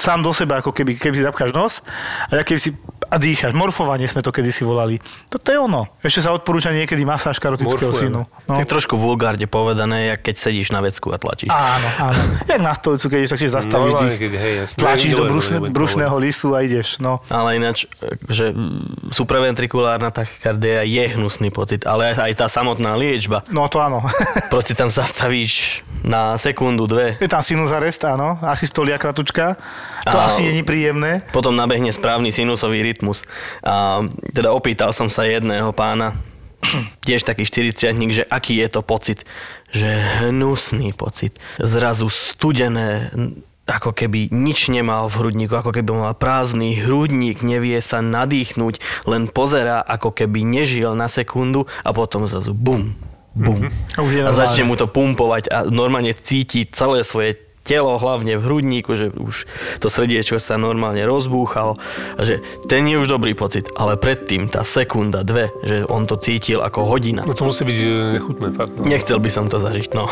[0.00, 1.84] sám do seba, ako keby, keby si zapkáš nos
[2.32, 2.72] a ja keby si
[3.14, 3.54] a dýchaš.
[3.54, 4.98] Morfovanie sme to kedysi volali.
[5.28, 5.86] Toto je ono.
[6.00, 8.10] Ešte sa odporúča niekedy masáž karotického Morfujeme.
[8.10, 8.20] synu.
[8.44, 8.54] No.
[8.56, 11.48] Tak trošku vulgárne povedané, jak keď sedíš na vecku a tlačíš.
[11.48, 12.20] Áno, áno.
[12.44, 14.18] Jak na stolicu, keď ideš, tak tiež zastavíš No, dých.
[14.18, 14.78] keď, hej, jasné.
[14.80, 16.98] Tlačíš do brušne, brušného lisu a ideš.
[16.98, 17.22] No.
[17.28, 17.86] Ale ináč,
[18.26, 18.50] že
[19.08, 23.46] supraventrikulárna tachykardia je hnusný pocit, ale aj, aj tá samotná liečba.
[23.48, 24.02] no to áno.
[24.52, 27.16] Proste tam zastavíš na sekundu, dve.
[27.16, 28.36] je tam sinus arrest, áno.
[28.42, 29.56] Asystolia kratučka.
[30.04, 31.24] To A- asi není príjemné.
[31.30, 33.28] Potom nabehne správny sinusový rytmus.
[33.60, 34.00] A
[34.32, 36.16] teda opýtal som sa jedného pána,
[37.04, 39.20] tiež taký 40 že aký je to pocit.
[39.74, 39.90] Že
[40.24, 41.36] hnusný pocit.
[41.60, 43.12] Zrazu studené,
[43.68, 49.28] ako keby nič nemal v hrudníku, ako keby mal prázdny hrudník, nevie sa nadýchnuť, len
[49.28, 52.96] pozerá, ako keby nežil na sekundu a potom zrazu bum,
[53.36, 53.68] bum.
[53.96, 58.36] A už je A začne mu to pumpovať a normálne cíti celé svoje telo, hlavne
[58.36, 59.48] v hrudníku, že už
[59.80, 61.80] to srdiečko sa normálne rozbúchalo
[62.20, 66.64] že ten je už dobrý pocit, ale predtým tá sekunda, dve, že on to cítil
[66.64, 67.22] ako hodina.
[67.22, 67.86] No to musí byť e,
[68.18, 68.72] nechutné, fakt.
[68.80, 68.84] No.
[68.88, 70.08] Nechcel by som to zažiť, no.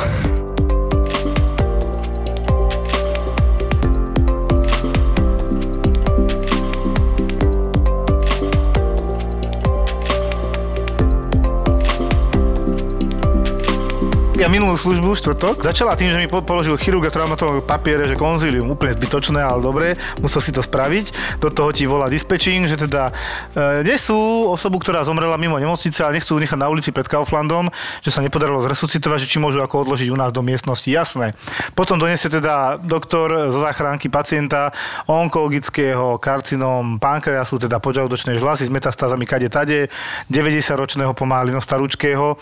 [14.53, 15.65] Minulú službu štvrtok.
[15.65, 19.65] Začala tým, že mi po- položil chirurg a traumatolog papiere, že konzílium, úplne zbytočné, ale
[19.65, 21.41] dobre, musel si to spraviť.
[21.41, 23.09] Do toho ti volá dispečing, že teda
[23.57, 24.13] e, nesú
[24.53, 27.73] osobu, ktorá zomrela mimo nemocnice, ale nechcú nechať na ulici pred Kauflandom,
[28.05, 30.85] že sa nepodarilo zresuscitovať, že či môžu ako odložiť u nás do miestnosti.
[30.85, 31.33] Jasné.
[31.73, 34.69] Potom donesie teda doktor zo záchranky pacienta
[35.09, 39.89] onkologického karcinom pankreasu, teda požalúdočnej žlasy s metastázami kade tade,
[40.29, 42.37] 90-ročného pomaly, no starúčkého.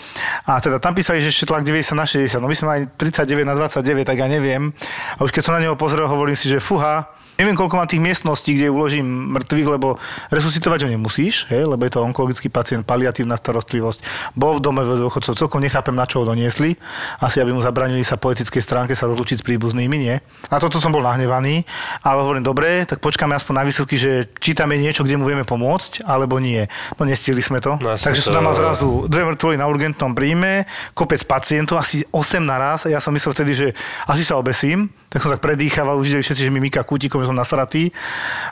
[0.50, 2.40] A teda tam písali, že ešte tlak 90 na 60.
[2.40, 4.72] No my sme mali 39 na 29, tak ja neviem.
[5.16, 8.04] A už keď som na neho pozrel, hovorím si, že fuha, Neviem, koľko mám tých
[8.04, 9.96] miestností, kde uložím mŕtvych, lebo
[10.28, 14.04] resuscitovať ho nemusíš, hej, lebo je to onkologický pacient, paliatívna starostlivosť.
[14.36, 16.76] Bol v dome dôchodcov, celkom nechápem, na čo ho doniesli.
[17.16, 20.20] Asi, aby mu zabranili sa po etickej stránke sa rozlučiť s príbuznými, nie.
[20.52, 21.64] Na toto som bol nahnevaný,
[22.04, 25.24] ale hovorím, dobre, tak počkáme aspoň na výsledky, že či tam je niečo, kde mu
[25.24, 26.68] vieme pomôcť, alebo nie.
[27.00, 27.80] No nestihli sme to.
[27.80, 32.04] No, Takže to- som tam mal zrazu dve mŕtvoly na urgentnom príjme, kopec pacientov, asi
[32.12, 32.84] 8 naraz.
[32.84, 33.66] Ja som myslel vtedy, že
[34.04, 37.34] asi sa obesím, tak som tak predýchaval, už videli všetci, že mi myká kútikom, som
[37.34, 37.90] nasratý.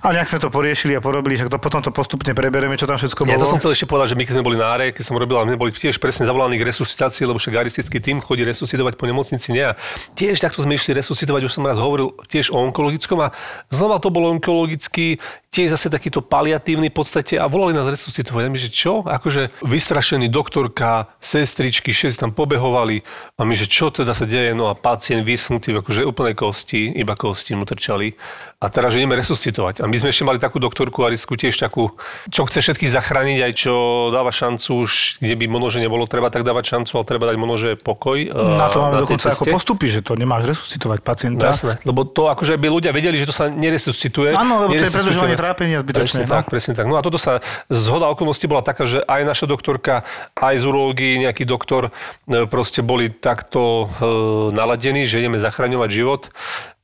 [0.02, 2.98] A nejak sme to poriešili a porobili, že to potom to postupne preberieme, čo tam
[2.98, 3.30] všetko bolo.
[3.30, 5.14] Ja to som chcel ešte povedať, že my keď sme boli na áre, keď som
[5.14, 9.06] robil, my boli tiež presne zavolaní k resuscitácii, lebo však aristický tým chodí resuscitovať po
[9.06, 9.70] nemocnici, nie.
[9.70, 9.78] A
[10.18, 13.30] tiež takto sme išli resuscitovať, už som raz hovoril tiež o onkologickom a
[13.70, 18.42] znova to bol onkologický, tiež zase takýto paliatívny v podstate a volali nás resuscitovať.
[18.46, 19.00] A my, že čo?
[19.06, 23.00] Akože vystrašený doktorka, sestričky, všetci tam pobehovali
[23.38, 24.52] a my, že čo teda sa deje?
[24.52, 28.16] No a pacient vysnutý, akože úplne kosti, iba kosti mu trčali.
[28.58, 29.84] A teraz, že ideme resuscitovať.
[29.84, 31.94] A my sme ešte mali takú doktorku Arisku, tiež takú,
[32.26, 33.74] čo chce všetkých zachrániť, aj čo
[34.10, 37.36] dáva šancu už, kde by možno, že nebolo treba tak dávať šancu, ale treba dať
[37.38, 38.18] možno, že pokoj.
[38.34, 41.54] Na to máme tej dokonca ako postupy, že to nemáš resuscitovať pacienta.
[41.54, 44.34] Jasné, lebo to akože by ľudia vedeli, že to sa neresuscituje.
[44.34, 46.34] Áno, lebo to je predlžovanie trápenia zbytočné, Presne no.
[46.34, 46.86] tak, presne tak.
[46.90, 47.38] No a toto sa,
[47.70, 50.02] zhoda okolností bola taká, že aj naša doktorka,
[50.34, 51.94] aj z urológii nejaký doktor
[52.26, 54.10] e, proste boli takto e,
[54.50, 56.34] naladení, že ideme zachraňovať život.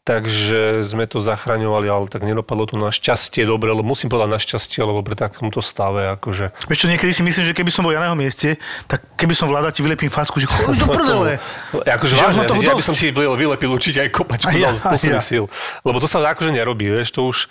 [0.05, 5.01] Takže sme to zachraňovali, ale tak nedopadlo to našťastie dobre, lebo musím povedať našťastie, lebo
[5.01, 6.53] pri takomto stave, akože...
[6.69, 9.33] Vieš čo, niekedy si myslím, že keby som bol ja na jeho mieste, tak keby
[9.33, 11.41] som vládal ti vylepím fasku, že chod do prdele.
[11.89, 15.25] Akože vážne, toho ja by som si vylepil určite aj kopačku ja, dal z ja.
[15.25, 15.49] síl.
[15.81, 17.49] Lebo to sa akože nerobí, vieš, to už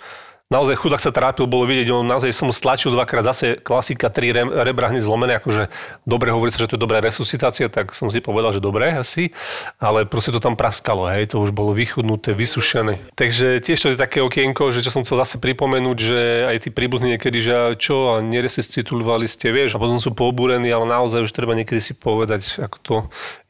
[0.52, 4.44] naozaj chudák sa trápil, bolo vidieť, on naozaj som stlačil dvakrát, zase klasika, tri re,
[4.44, 5.72] rebra hneď zlomené, akože
[6.04, 9.32] dobre hovorí sa, že to je dobrá resuscitácia, tak som si povedal, že dobre asi,
[9.80, 13.00] ale proste to tam praskalo, hej, to už bolo vychudnuté, vysušené.
[13.16, 16.70] Takže tiež to je také okienko, že čo som chcel zase pripomenúť, že aj tí
[16.70, 21.32] príbuzní niekedy, že čo, a neresuscitovali ste, vieš, a potom sú pobúrení, ale naozaj už
[21.32, 22.94] treba niekedy si povedať, ako to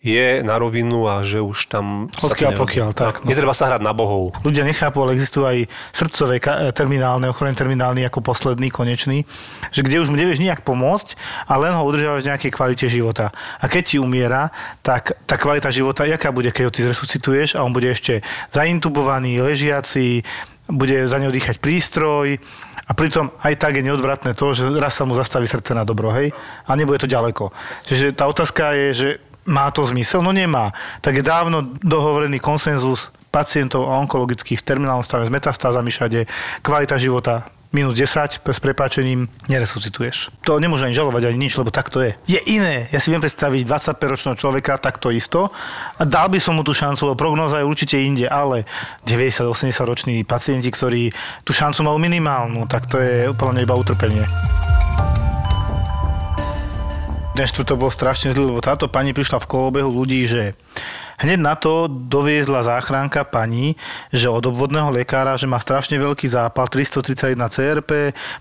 [0.04, 2.12] je na rovinu a že už tam...
[2.20, 3.24] Odkiaľ pokiaľ, tak.
[3.24, 3.32] No.
[3.32, 4.36] Netreba sa hrať na bohov.
[4.44, 5.64] Ľudia nechápu, ale existujú aj
[5.96, 9.24] srdcové e, terminálne, ochorenie terminálny ako posledný, konečný,
[9.72, 11.16] že kde už mu nevieš nijak pomôcť
[11.48, 13.32] a len ho udržiavaš v nejakej kvalite života.
[13.56, 14.52] A keď ti umiera,
[14.84, 18.20] tak tá kvalita života, jaká bude, keď ho ty zresuscituješ a on bude ešte
[18.52, 20.20] zaintubovaný, ležiaci,
[20.68, 22.36] bude za ňou dýchať prístroj
[22.84, 26.12] a pritom aj tak je neodvratné to, že raz sa mu zastaví srdce na dobro,
[26.12, 26.28] hej?
[26.68, 27.48] A nebude to ďaleko.
[27.88, 29.08] Čiže tá otázka je, že
[29.44, 30.22] má to zmysel?
[30.22, 30.72] No nemá.
[31.00, 36.30] Tak je dávno dohovorený konsenzus pacientov onkologických v terminálnom stave s metastázami všade,
[36.62, 40.30] kvalita života minus 10, s prepáčením, neresuscituješ.
[40.46, 42.14] To nemôže ani žalovať ani nič, lebo tak to je.
[42.30, 42.86] Je iné.
[42.94, 45.50] Ja si viem predstaviť 25-ročného človeka takto isto
[45.98, 48.62] a dal by som mu tú šancu, lebo prognoza je určite inde, ale
[49.02, 51.10] 90-80 roční pacienti, ktorí
[51.42, 54.22] tú šancu majú minimálnu, tak to je úplne iba utrpenie.
[57.34, 60.54] Ten štvrtok bol strašne zlý, lebo táto pani prišla v kolobehu ľudí, že
[61.18, 63.74] hneď na to doviezla záchranka pani,
[64.14, 67.90] že od obvodného lekára, že má strašne veľký zápal, 331 CRP,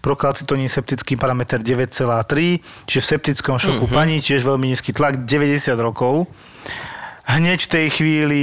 [0.06, 3.98] prokalcitonín septický parameter 9,3, čiže v septickom šoku uh-huh.
[3.98, 6.30] pani, tiež veľmi nízky tlak, 90 rokov
[7.24, 8.42] hneď v tej chvíli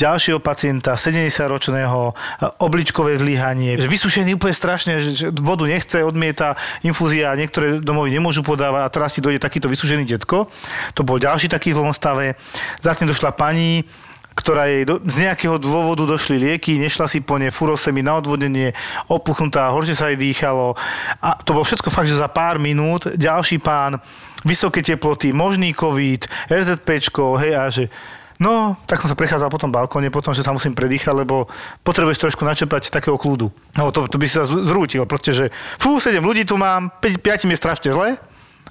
[0.00, 2.16] ďalšieho pacienta, 70-ročného,
[2.64, 8.82] obličkové zlyhanie, že vysušený úplne strašne, že vodu nechce, odmieta, infúzia, niektoré domovy nemôžu podávať
[8.88, 10.48] a teraz ti dojde takýto vysušený detko.
[10.96, 12.40] To bol ďalší taký zlom stave.
[12.80, 13.84] Za tým došla pani,
[14.32, 18.72] ktorá jej do, z nejakého dôvodu došli lieky, nešla si po ne, furosemi na odvodnenie,
[19.12, 20.72] opuchnutá, horšie sa jej dýchalo.
[21.20, 24.00] A to bolo všetko fakt, že za pár minút ďalší pán,
[24.42, 27.92] vysoké teploty, možný COVID, RZPčko, hej, a že
[28.40, 31.50] No, tak som sa prechádzal po tom balkóne, potom, že sa musím predýchať, lebo
[31.84, 33.52] potrebuješ trošku načerpať takého kľudu.
[33.76, 35.44] No, to, to by si sa zrútil, proste, že
[35.76, 38.08] fú, 7 ľudí tu mám, 5, 5 je strašne zle,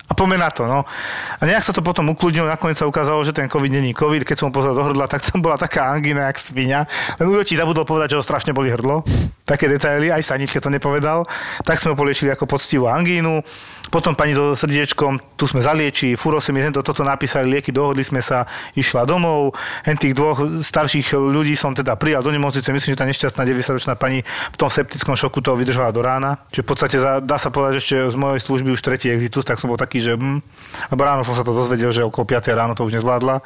[0.09, 0.83] a poďme to, no.
[1.39, 4.27] A nejak sa to potom ukludnilo, nakoniec sa ukázalo, že ten COVID není COVID.
[4.27, 6.83] Keď som ho pozrel do hrdla, tak tam bola taká angina, jak svinia.
[7.15, 9.07] Len Ujo zabudol povedať, že ho strašne boli hrdlo.
[9.51, 11.27] také detaily, aj Sanitke to nepovedal.
[11.67, 13.43] Tak sme ho poliečili ako poctivú angínu.
[13.91, 18.47] Potom pani so srdiečkom, tu sme zalieči, furosemi, tento, toto napísali lieky, dohodli sme sa,
[18.79, 19.51] išla domov.
[19.83, 22.71] Hen tých dvoch starších ľudí som teda prijal do nemocnice.
[22.71, 26.39] Myslím, že tá nešťastná 90-ročná pani v tom septickom šoku to vydržala do rána.
[26.55, 29.59] Čiže v podstate dá sa povedať, že ešte z mojej služby už tretí exitus, tak
[29.59, 30.39] som bol taký, že hm,
[30.95, 33.43] lebo ráno som sa to dozvedel, že okolo 5 ráno to už nezvládla.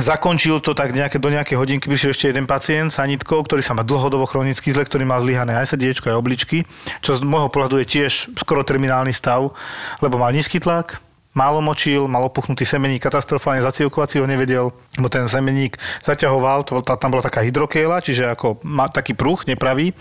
[0.00, 3.84] Zakončil to tak nejaké, do nejakej hodinky, prišiel ešte jeden pacient, sanitkou, ktorý sa má
[3.84, 6.64] dlhodobo chronicky zle, ktorý má zlyhané aj srdiečko, aj obličky,
[7.04, 9.52] čo z môjho pohľadu je tiež skoro terminálny stav,
[10.00, 11.04] lebo mal nízky tlak,
[11.36, 15.76] málo močil, mal opuchnutý semeník, katastrofálne zacievkovať si ho nevedel, lebo ten semeník
[16.08, 19.92] zaťahoval, to, tam bola taká hydrokéla, čiže ako má taký pruch nepravý.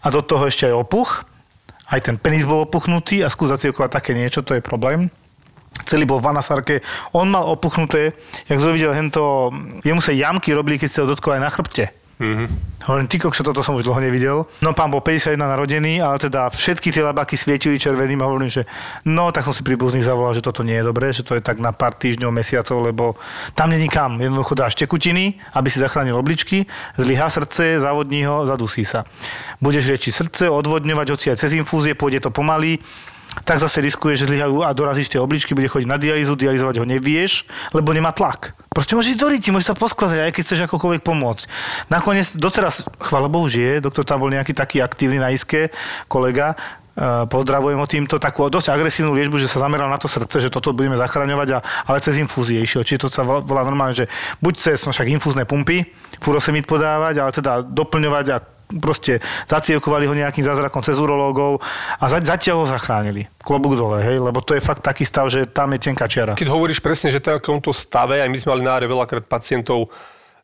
[0.00, 1.28] A do toho ešte aj opuch,
[1.90, 5.10] aj ten penis bol opuchnutý a skús zacievkovať také niečo, to je problém
[5.86, 6.74] celý bol v vanasarke.
[7.16, 8.12] On mal opuchnuté,
[8.50, 9.48] jak som videl hento,
[9.80, 11.84] jemu sa jamky robili, keď sa ho dotkol aj na chrbte.
[12.20, 12.48] Mm-hmm.
[12.84, 14.44] Hovorím, ty kokšo, toto som už dlho nevidel.
[14.60, 18.68] No pán bol 51 narodený, ale teda všetky tie labáky svietili červeným a hovorím, že
[19.08, 21.56] no, tak som si príbuzných zavolal, že toto nie je dobré, že to je tak
[21.64, 23.04] na pár týždňov, mesiacov, lebo
[23.56, 24.20] tam není kam.
[24.20, 26.68] Jednoducho dáš tekutiny, aby si zachránil obličky,
[27.00, 29.08] zlyhá srdce, zavodní ho, zadusí sa.
[29.64, 32.80] Budeš riečiť srdce, odvodňovať, hoci aj cez infúzie, pôjde to pomaly,
[33.44, 36.86] tak zase riskuje, že zlyhajú a dorazíš tie obličky, bude chodiť na dialýzu, dializovať ho
[36.86, 38.52] nevieš, lebo nemá tlak.
[38.70, 41.44] Proste môžeš ísť do ryti, môžeš sa poskladať, aj keď chceš akokoľvek pomôcť.
[41.90, 45.74] Nakoniec, doteraz, chvála Bohu, žije, doktor tam bol nejaký taký aktívny na iske,
[46.06, 46.54] kolega,
[46.94, 50.52] e, pozdravujem ho týmto, takú dosť agresívnu liečbu, že sa zameral na to srdce, že
[50.54, 51.58] toto budeme zachraňovať, a,
[51.90, 52.86] ale cez infúzie išiel.
[52.86, 54.06] Čiže to sa volá normálne, že
[54.38, 55.90] buď cez no však infúzne pumpy,
[56.22, 59.18] furosemid podávať, ale teda doplňovať a proste
[59.50, 61.58] zacievkovali ho nejakým zázrakom cez urológov
[61.98, 63.26] a zatiaľ ho zachránili.
[63.42, 66.38] Klobúk dole, hej, lebo to je fakt taký stav, že tam je tenká čiara.
[66.38, 69.90] Keď hovoríš presne, že v takomto stave, aj my sme mali na veľakrát pacientov,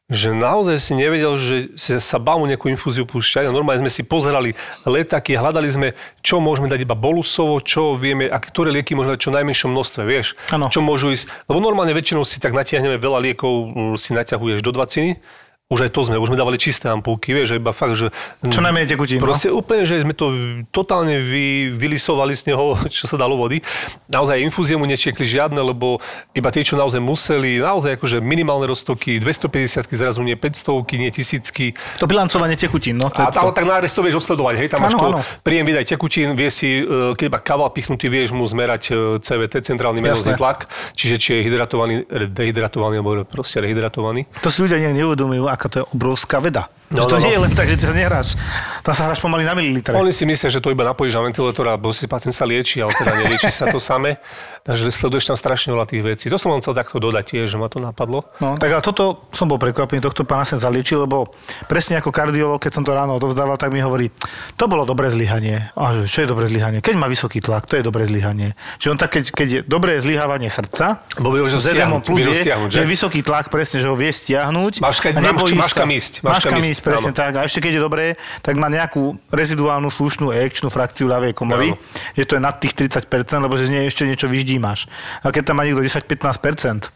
[0.06, 4.54] že naozaj si nevedel, že sa mu nejakú infúziu púšťať a normálne sme si pozerali
[4.86, 5.88] letaky, hľadali sme,
[6.22, 10.02] čo môžeme dať iba bolusovo, čo vieme, a ktoré lieky môžeme dať čo najmenšom množstve,
[10.06, 10.70] vieš, ano.
[10.70, 11.26] čo môžu ísť.
[11.50, 15.18] Lebo normálne väčšinou si tak natiahneme veľa liekov, mm, si naťahuješ do 20
[15.66, 18.14] už aj to sme, už sme dávali čisté ampulky, vieš, iba fakt, že...
[18.38, 19.26] Čo najmenej tekutín, no?
[19.26, 19.58] Proste no?
[19.58, 20.30] úplne, že sme to
[20.70, 23.58] totálne vy, vylisovali z neho, čo sa dalo vody.
[24.06, 25.98] Naozaj infúzie mu nečiekli žiadne, lebo
[26.38, 31.74] iba tie, čo naozaj museli, naozaj akože minimálne roztoky, 250 zrazu nie 500 nie tisícky.
[31.98, 33.10] To bilancovanie tekutín, no.
[33.10, 36.38] To a tam tak náres to vieš odsledovať, hej, tam máš to príjem vydaj tekutín,
[36.38, 40.70] vie si, e, keď iba kaval pichnutý, vieš mu zmerať e, CVT, centrálny venózny tlak,
[40.94, 44.30] čiže či je hydratovaný, dehydratovaný alebo proste rehydratovaný.
[44.46, 46.68] To si ľudia neuvedomujú, aká to je obrovská veda.
[46.86, 47.34] No, že to no, nie no.
[47.34, 48.38] je len tak, že ty sa nehráš.
[48.86, 49.90] Tam sa hráš pomaly na mililitre.
[49.98, 52.94] Oni si myslia, že to iba napojíš na ventilátor a si pacient sa lieči, ale
[52.94, 54.22] teda nelieči sa to samé.
[54.66, 56.26] Takže sleduješ tam strašne veľa tých vecí.
[56.30, 58.26] To som len chcel takto dodať tiež, že ma to napadlo.
[58.42, 61.30] No, tak ale toto som bol prekvapený, tohto pána som zaliečil, lebo
[61.70, 64.10] presne ako kardiolog, keď som to ráno odovzdával, tak mi hovorí,
[64.58, 65.70] to bolo dobré zlyhanie.
[65.78, 66.82] A že, čo je dobré zlyhanie?
[66.82, 68.58] Keď má vysoký tlak, to je dobré zlyhanie.
[68.82, 72.42] Čiže on tak, keď, keď je dobré zlyhávanie srdca, Bo ho, že, stiahnuť, plus je,
[72.42, 72.82] že?
[72.82, 74.82] je vysoký tlak, presne, že ho vie stiahnuť.
[74.82, 76.42] Máš, keď, máš,
[76.76, 77.32] ísť, presne tak.
[77.40, 78.06] A ešte keď je dobré,
[78.44, 81.80] tak má nejakú reziduálnu slušnú ejekčnú frakciu ľavej komory, no.
[82.12, 83.08] že to je nad tých 30%,
[83.40, 84.86] lebo že z nej ešte niečo vyždímaš.
[85.24, 86.92] A keď tam má niekto 10-15%,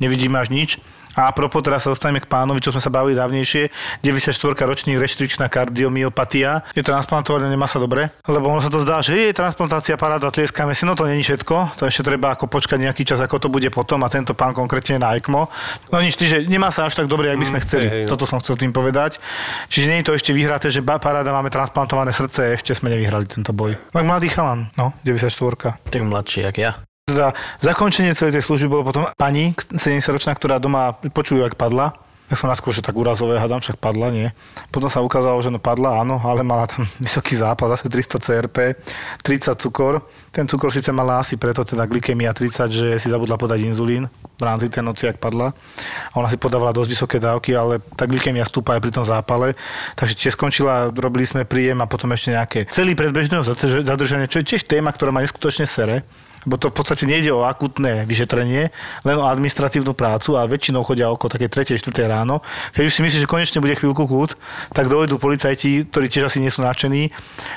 [0.00, 0.80] nevidímaš nič,
[1.16, 3.70] a propos, teraz sa dostaneme k pánovi, čo sme sa bavili dávnejšie.
[4.04, 4.34] 94
[4.68, 6.66] ročný reštrikčná kardiomyopatia.
[6.76, 10.76] Je transplantované, nemá sa dobre, lebo ono sa to zdá, že je transplantácia paráda, tlieskame
[10.76, 11.80] si, no to není všetko.
[11.80, 15.00] To ešte treba ako počkať nejaký čas, ako to bude potom a tento pán konkrétne
[15.00, 15.48] na ECMO.
[15.90, 17.86] No nič, že nemá sa až tak dobre, ak by sme mm, chceli.
[17.86, 18.10] Hej, hej.
[18.10, 19.18] Toto som chcel tým povedať.
[19.72, 23.50] Čiže nie je to ešte vyhraté, že paráda máme transplantované srdce, ešte sme nevyhrali tento
[23.50, 23.74] boj.
[23.90, 25.78] Tak mladý chalan, no, 94.
[25.90, 26.72] Tak mladší, jak ja.
[27.08, 27.32] Teda
[27.64, 31.96] zakončenie celej tej služby bolo potom pani 70-ročná, ktorá doma počujú, ak padla.
[32.28, 34.28] Ja som naskôr, že tak úrazové, hadám, však padla, nie.
[34.68, 38.76] Potom sa ukázalo, že no padla, áno, ale mala tam vysoký zápal, zase 300 CRP,
[39.24, 40.04] 30 cukor.
[40.28, 44.42] Ten cukor síce mala asi preto, teda glykemia 30, že si zabudla podať inzulín v
[44.44, 45.56] rámci tej noci, ak padla.
[46.12, 49.56] Ona si podávala dosť vysoké dávky, ale tá glykemia stúpa aj pri tom zápale.
[49.96, 53.40] Takže tiež skončila, robili sme príjem a potom ešte nejaké celý predbežného
[53.88, 56.04] zadržanie, čo je tiež téma, ktorá ma neskutočne sere
[56.46, 58.70] lebo to v podstate nejde o akutné vyšetrenie,
[59.02, 61.80] len o administratívnu prácu a väčšinou chodia okolo také 3.
[61.80, 61.90] 4.
[62.06, 62.44] ráno.
[62.74, 64.38] Keď už si myslíš, že konečne bude chvíľku kút,
[64.70, 67.10] tak dojdú policajti, ktorí tiež asi nie sú nadšení,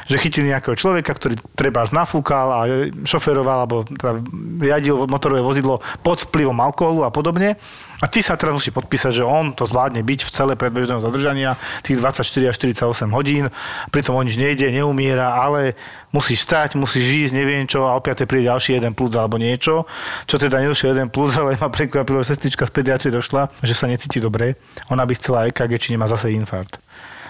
[0.10, 2.60] že chytili nejakého človeka, ktorý treba nafúkal a
[3.04, 4.22] šoferoval alebo teda
[4.62, 7.60] riadil motorové vozidlo pod vplyvom alkoholu a podobne.
[8.01, 11.53] A ty sa teraz musí podpísať, že on to zvládne byť v celé predbežného zadržania
[11.85, 13.53] tých 24 až 48 hodín,
[13.93, 15.77] pritom o nič nejde, neumiera, ale
[16.09, 19.85] musíš stať, musíš ísť, neviem čo, a opäť príde ďalší jeden plus alebo niečo,
[20.25, 23.85] čo teda nedošiel jeden plus, ale ma prekvapilo, že sestrička z pediatrie došla, že sa
[23.85, 24.57] necíti dobre.
[24.89, 26.81] Ona by chcela EKG, či nemá zase infarkt.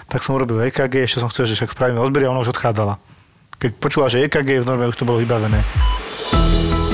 [0.08, 2.96] tak som urobil EKG, ešte som chcel, že však spravíme odbery a ona už odchádzala.
[3.60, 5.60] Keď počula, že EKG je v norme, už to bolo vybavené.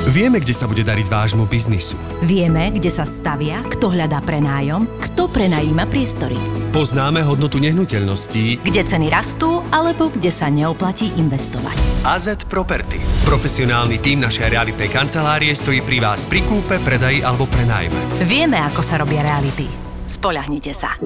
[0.07, 1.99] Vieme, kde sa bude dariť vášmu biznisu.
[2.23, 6.39] Vieme, kde sa stavia, kto hľadá prenájom, kto prenajíma priestory.
[6.71, 11.77] Poznáme hodnotu nehnuteľností Kde ceny rastú, alebo kde sa neoplatí investovať.
[12.07, 13.03] AZ Property.
[13.27, 18.23] Profesionálny tím našej realitnej kancelárie stojí pri vás pri kúpe, predaji alebo prenájme.
[18.23, 19.67] Vieme, ako sa robia reality.
[20.09, 20.97] Spoľahnite sa.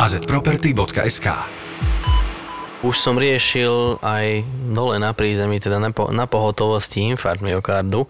[0.00, 1.67] azproperty.sk
[2.78, 8.06] Už som riešil aj dole na prízemí, teda na, po, na pohotovosti infarkt myokardu,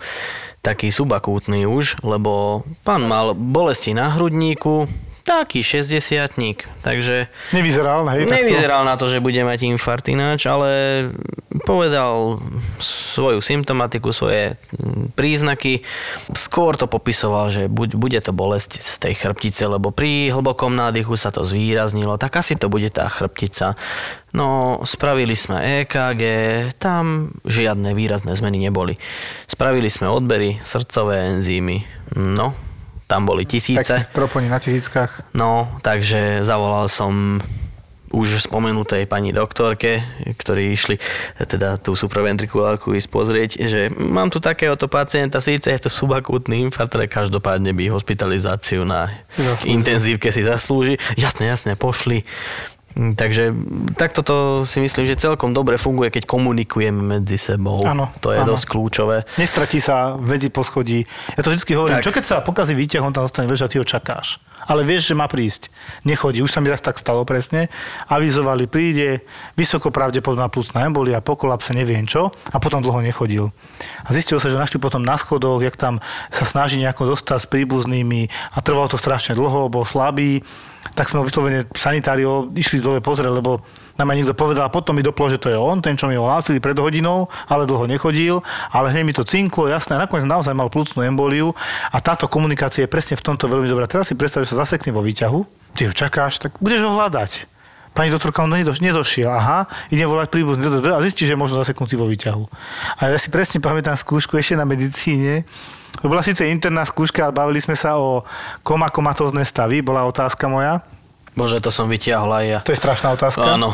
[0.60, 4.84] taký subakútny už, lebo pán mal bolesti na hrudníku,
[5.24, 6.36] taký 60
[6.84, 8.24] takže Nevyzeral, hej?
[8.24, 8.36] takto?
[8.44, 10.68] nevyzeral na to, že bude mať infarkt ináč, ale
[11.68, 12.40] povedal
[12.80, 15.84] svoju symptomatiku, svoje mm, príznaky.
[16.32, 21.12] Skôr to popisoval, že buď, bude to bolesť z tej chrbtice, lebo pri hlbokom nádychu
[21.20, 23.76] sa to zvýraznilo, tak asi to bude tá chrbtica.
[24.32, 26.22] No, spravili sme EKG,
[26.80, 28.96] tam žiadne výrazné zmeny neboli.
[29.44, 31.84] Spravili sme odbery, srdcové enzymy,
[32.16, 32.56] no,
[33.08, 34.04] tam boli tisíce.
[34.04, 35.32] Tak proponi na tisíckach.
[35.36, 37.40] No, takže zavolal som
[38.12, 40.96] už spomenutej pani doktorke, ktorí išli
[41.36, 46.96] teda tú supraventrikulárku ísť pozrieť, že mám tu takéhoto pacienta, síce je to subakútny infarkt,
[46.96, 49.68] ale každopádne by hospitalizáciu na Zaslúži.
[49.72, 50.94] intenzívke si zaslúži.
[51.20, 52.24] Jasne, jasne, pošli.
[52.96, 53.52] Mm, Takže
[53.94, 57.84] takto to si myslím, že celkom dobre funguje, keď komunikujeme medzi sebou.
[57.84, 58.56] Áno, to je áno.
[58.56, 59.16] dosť kľúčové.
[59.36, 61.04] Nestratí sa medzi poschodí.
[61.36, 62.06] Ja to vždy hovorím, Tak.
[62.08, 64.40] čo keď sa pokazí výťah, on tam zostane ležať, ty ho čakáš.
[64.68, 65.72] Ale vieš, že má prísť.
[66.04, 66.44] Nechodí.
[66.44, 67.72] Už sa mi raz tak stalo presne.
[68.04, 69.24] Avizovali, príde,
[69.56, 72.28] vysoko pravdepodobná plusná embolia, po kolapse, neviem čo.
[72.52, 73.48] A potom dlho nechodil.
[74.04, 77.48] A zistilo sa, že našli potom na schodoch, jak tam sa snaží nejako dostať s
[77.48, 80.44] príbuznými a trvalo to strašne dlho, bol slabý.
[80.94, 83.62] Tak sme vyslovene sanitári ho išli dole pozrieť, lebo
[83.98, 86.14] nám aj niekto povedal, a potom mi doplo, že to je on, ten, čo mi
[86.14, 90.54] ho hlásili pred hodinou, ale dlho nechodil, ale hneď mi to cinklo, jasné, nakoniec naozaj
[90.54, 91.50] mal plúcnú emboliu
[91.90, 93.90] a táto komunikácia je presne v tomto veľmi dobrá.
[93.90, 95.42] Teraz si predstav, že sa zasekne vo výťahu,
[95.74, 97.57] ty ho čakáš, tak budeš ho hľadať.
[97.98, 101.98] Pani doktorka, on nedo, nedošiel, aha, idem volať príbuzný a zistí, že je možno zaseknutý
[101.98, 102.46] vo výťahu.
[103.02, 105.42] A ja si presne pamätám skúšku ešte na medicíne,
[105.98, 108.22] to bola síce interná skúška, ale bavili sme sa o
[108.62, 110.78] komakomatózne stavy, bola otázka moja.
[111.34, 112.58] Bože, to som vytiahol aj ja.
[112.66, 113.46] To je strašná otázka.
[113.46, 113.70] Áno,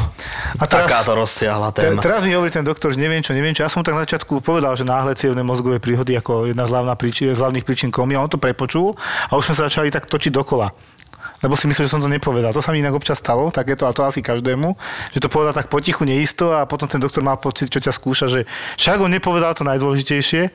[0.61, 2.05] A teraz- takáto rozsiahla Te, téma.
[2.05, 3.64] teraz mi hovorí ten doktor, že neviem čo, neviem čo.
[3.64, 6.93] Ja som tak na začiatku povedal, že náhle cievne mozgové príhody ako jedna z, hlavná
[6.97, 8.93] z hlavných príčin komy a on to prepočul
[9.29, 10.77] a už sme sa začali tak točiť dokola.
[11.45, 12.57] Lebo si myslel, že som to nepovedal.
[12.57, 14.72] To sa mi inak občas stalo, takéto, a to asi každému,
[15.12, 18.26] že to povedal tak potichu, neisto a potom ten doktor mal pocit, čo ťa skúša,
[18.32, 18.49] že
[18.80, 20.49] však on nepovedal to najdôležitejšie.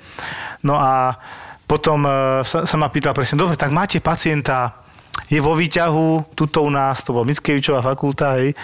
[0.65, 1.21] No a
[1.69, 4.81] potom e, sa, sa ma pýtal presne, dobre, tak máte pacienta,
[5.29, 8.57] je vo výťahu, tuto u nás, to bol Mickevičová fakulta, hej,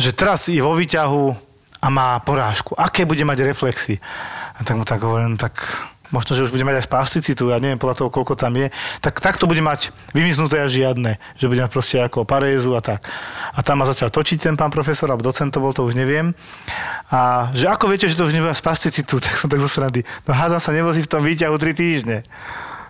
[0.00, 1.24] že teraz je vo výťahu
[1.84, 2.72] a má porážku.
[2.80, 4.00] Aké bude mať reflexy?
[4.56, 5.60] A tak mu tak hovorím, tak
[6.10, 8.70] možno, že už bude mať aj spasticitu, ja neviem podľa toho, koľko tam je,
[9.02, 13.06] tak takto bude mať vymiznuté až žiadne, že bude mať proste ako parézu a tak.
[13.54, 16.34] A tam ma začal točiť ten pán profesor, alebo docent to bol, to už neviem.
[17.10, 20.02] A že ako viete, že to už nebude mať spasticitu, tak som tak zo srandy.
[20.26, 22.26] No hádam sa nevozí v tom výťahu 3 týždne.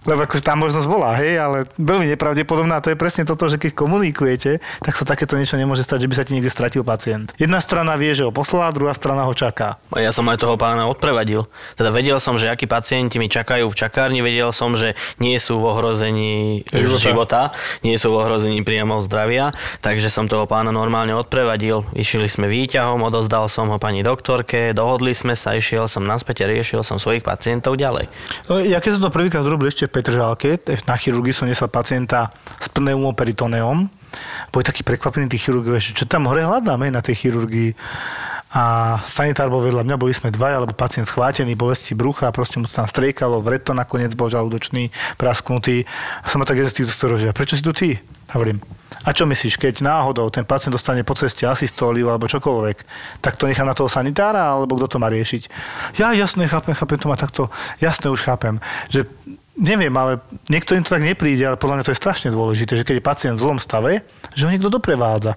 [0.09, 2.80] Lebo akože tá možnosť bola, hej, ale veľmi nepravdepodobná.
[2.80, 6.09] A to je presne toto, že keď komunikujete, tak sa takéto niečo nemôže stať, že
[6.09, 7.36] by sa ti niekde stratil pacient.
[7.36, 9.76] Jedna strana vie, že ho poslala, druhá strana ho čaká.
[9.92, 11.44] Ja som aj toho pána odprevadil.
[11.76, 15.61] Teda vedel som, že akí pacienti mi čakajú v čakárni, vedel som, že nie sú
[15.61, 16.96] v ohrození Života.
[16.96, 17.42] života,
[17.84, 19.53] nie sú v ohrození priamo zdravia,
[19.84, 21.84] takže som toho pána normálne odprevadil.
[21.92, 26.51] Išli sme výťahom, odozdal som ho pani doktorke, dohodli sme sa, išiel som naspäť a
[26.51, 28.09] riešil som svojich pacientov ďalej.
[28.64, 32.30] Ja keď som to prvýkrát zrobil ešte v Petržálke, tak na chirurgii som nesel pacienta
[32.62, 33.91] s pneumoperitoneom.
[34.55, 37.74] Boli takí prekvapení tí chirurgovia, že čo tam hore hľadáme na tej chirurgii.
[38.51, 42.66] A sanitár bol vedľa mňa, boli sme dvaja, alebo pacient schvátený, bolesti brucha, proste mu
[42.66, 45.86] to tam striekalo, vreto nakoniec bol žalúdočný, prasknutý.
[46.22, 48.03] A som tak jeden z tých doktorov, že "A prečo si tu ty?
[48.34, 48.59] Hovorím,
[49.01, 52.76] a čo myslíš, keď náhodou ten pacient dostane po ceste asystóliu alebo čokoľvek,
[53.24, 55.49] tak to nechá na toho sanitára, alebo kto to má riešiť?
[55.97, 57.49] Ja jasne, chápem, chápem, to má takto,
[57.80, 58.61] jasne už chápem,
[58.93, 59.09] že
[59.61, 62.98] neviem, ale niektorým to tak nepríde, ale podľa mňa to je strašne dôležité, že keď
[62.98, 64.02] je pacient v zlom stave,
[64.32, 65.36] že ho niekto doprevádza.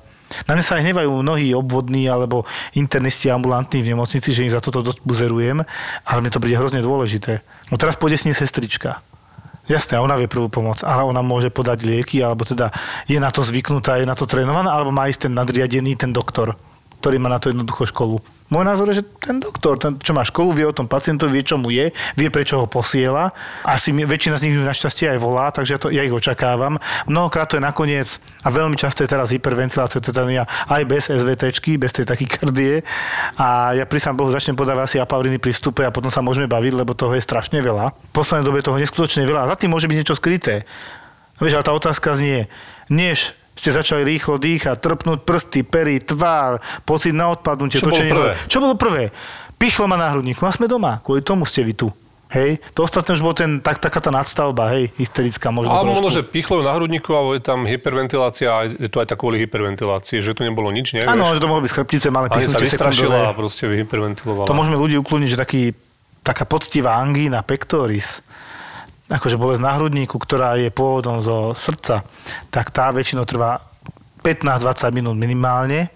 [0.49, 4.63] Na mňa sa aj hnevajú mnohí obvodní alebo internisti ambulantní v nemocnici, že im za
[4.63, 5.61] toto dosť buzerujem,
[6.07, 7.45] ale mne to príde hrozne dôležité.
[7.69, 9.03] No teraz pôjde s ním sestrička.
[9.63, 12.73] Jasné, ona vie prvú pomoc, ale ona môže podať lieky, alebo teda
[13.07, 16.59] je na to zvyknutá, je na to trénovaná, alebo má ísť ten nadriadený, ten doktor.
[16.99, 18.19] ktorý má na to jednoducho školu.
[18.53, 21.43] Môj názor je, že ten doktor, ten, čo má školu, vie o tom pacientovi, vie,
[21.43, 23.33] čo mu je, vie, prečo ho posiela.
[23.65, 26.77] Asi väčšina z nich našťastie aj volá, takže ja, to, ja ich očakávam.
[27.09, 31.91] Mnohokrát to je nakoniec, a veľmi často je teraz hyperventilácia tetania aj bez SVT, bez
[31.95, 32.85] tej takykardie.
[33.39, 36.45] A ja pri sám Bohu začnem podávať asi apauriny pri vstupe a potom sa môžeme
[36.45, 37.89] baviť, lebo toho je strašne veľa.
[37.89, 39.47] V poslednej dobe toho neskutočne veľa.
[39.47, 40.67] A za tým môže byť niečo skryté.
[41.39, 42.51] Vieš, ale tá otázka znie,
[42.91, 47.79] než ste začali rýchlo dýchať, trpnúť prsty, pery, tvár, pocit na odpadnutie.
[47.79, 48.31] Čo bolo prvé?
[48.49, 49.03] Čo bolo prvé?
[49.55, 50.99] Pichlo ma na hrudníku a sme doma.
[51.05, 51.87] Kvôli tomu ste vy tu.
[52.33, 56.01] Hej, to ostatné už bolo ten, tak, taká tá nadstavba, hej, hysterická možno Ale trošku.
[56.01, 59.37] možno, že pichlo na hrudníku, alebo je tam hyperventilácia a je to aj tak kvôli
[59.45, 61.13] hyperventilácii, že to nebolo nič, nevieš?
[61.13, 64.49] Áno, že to mohlo byť chrbtice, malé Ani sa pichnutie vystrašila a proste vyhyperventilovala.
[64.49, 65.77] To môžeme ľudí ukloniť, že taký,
[66.25, 68.25] taká poctivá angína pectoris,
[69.11, 72.07] akože bolesť na hrudníku, ktorá je pôvodom zo srdca,
[72.47, 73.59] tak tá väčšinou trvá
[74.23, 75.91] 15-20 minút minimálne.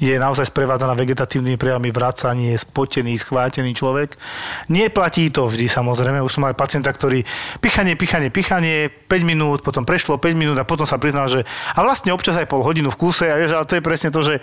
[0.00, 4.16] Je naozaj sprevádzaná vegetatívnymi prejavmi vracanie, spotený, schvátený človek.
[4.72, 6.24] Neplatí to vždy samozrejme.
[6.24, 7.20] Už som mal pacienta, ktorý
[7.60, 11.44] pichanie, pichanie, pichanie, 5 minút, potom prešlo 5 minút a potom sa priznal, že
[11.76, 14.24] a vlastne občas aj pol hodinu v kúse a vieš, ale to je presne to,
[14.24, 14.40] že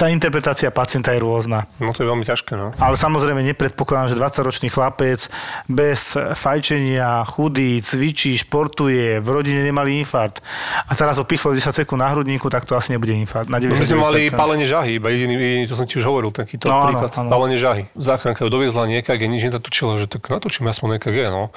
[0.00, 1.68] tá interpretácia pacienta je rôzna.
[1.76, 2.72] No to je veľmi ťažké, no.
[2.80, 5.28] Ale samozrejme nepredpokladám, že 20-ročný chlapec
[5.68, 10.40] bez fajčenia, chudý, cvičí, športuje, v rodine nemali infarkt
[10.88, 13.46] a teraz ho pichlo 10 sekúnd na hrudníku, tak to asi nebude infarkt.
[13.46, 14.00] Na My sme 99%.
[14.00, 17.10] mali palenie žahy, iba jediný, jediný, to som ti už hovoril, takýto No, áno, príklad.
[17.20, 17.28] áno.
[17.28, 17.82] Palenie žahy.
[17.92, 21.52] Záchranka ju doviezla nie EKG, nič nenatočila, že tak natočím aspoň EKG, no.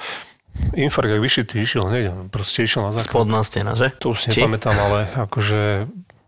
[0.72, 3.10] Infarkt, ak vyšitý, išiel hneď, proste išiel na záchranu.
[3.10, 3.90] Spodná stena, že?
[3.98, 4.44] To už si Či?
[4.44, 5.60] nepamätám, ale akože...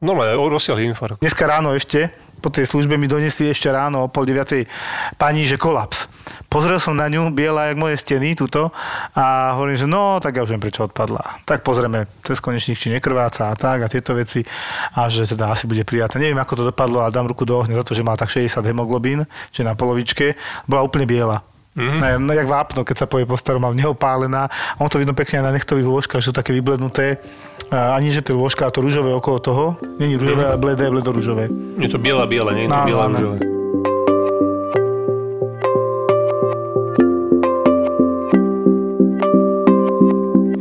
[0.07, 1.19] Normálne, rozsiahly infarkt.
[1.19, 4.71] Dneska ráno ešte, po tej službe mi donesli ešte ráno o pol deviatej
[5.19, 6.07] pani, že kolaps.
[6.47, 8.71] Pozrel som na ňu, biela jak moje steny, tuto,
[9.19, 11.43] a hovorím, že no, tak ja už viem, prečo odpadla.
[11.43, 14.47] Tak pozrieme cez konečník, či nekrváca a tak, a tieto veci,
[14.95, 16.23] a že teda asi bude prijatá.
[16.23, 18.63] Neviem, ako to dopadlo, ale dám ruku do ohňa za to, že mal tak 60
[18.63, 20.39] hemoglobín, čiže na polovičke,
[20.71, 21.43] bola úplne biela.
[21.77, 22.33] Mm-hmm.
[22.33, 24.49] Jak vápno, keď sa povie po starom, mal neopálená.
[24.49, 27.21] A on to vidno pekne aj na nechtových lôžkach, že sú také vyblednuté.
[27.69, 29.65] A ani, že tie lôžka, a to rúžové okolo toho.
[30.01, 31.53] Není rúžové, ale bledé, bledo rúžové.
[31.77, 33.19] Je to biela, biela, nie je to No, biela, no.
[33.19, 33.56] rúžové.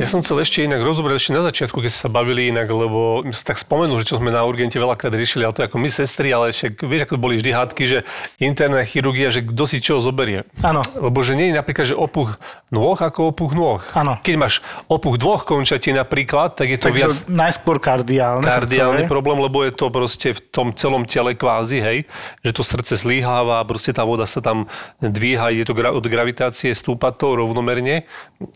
[0.05, 3.25] Ja som chcel ešte inak rozobrať ešte na začiatku, keď ste sa bavili inak, lebo
[3.33, 5.89] sa tak spomenul, že čo sme na urgente veľakrát riešili, ale to je ako my
[5.89, 7.97] sestry, ale však vieš, ako boli vždy hádky, že
[8.37, 10.45] interná chirurgia, že kto si čo zoberie.
[10.61, 10.85] Áno.
[10.93, 12.37] Lebo že nie je napríklad, že opuch
[12.69, 13.81] nôh ako opuch nôh.
[13.97, 14.21] Áno.
[14.21, 18.45] Keď máš opuch dvoch končatín napríklad, tak je to Tak viac to najskôr kardiálne.
[18.45, 19.09] kardiálny srdcové.
[19.09, 21.97] problém, lebo je to proste v tom celom tele kvázi, hej,
[22.45, 24.69] že to srdce zlíháva, proste tá voda sa tam
[25.01, 28.05] dvíha, ide to gra- od gravitácie, stúpa to rovnomerne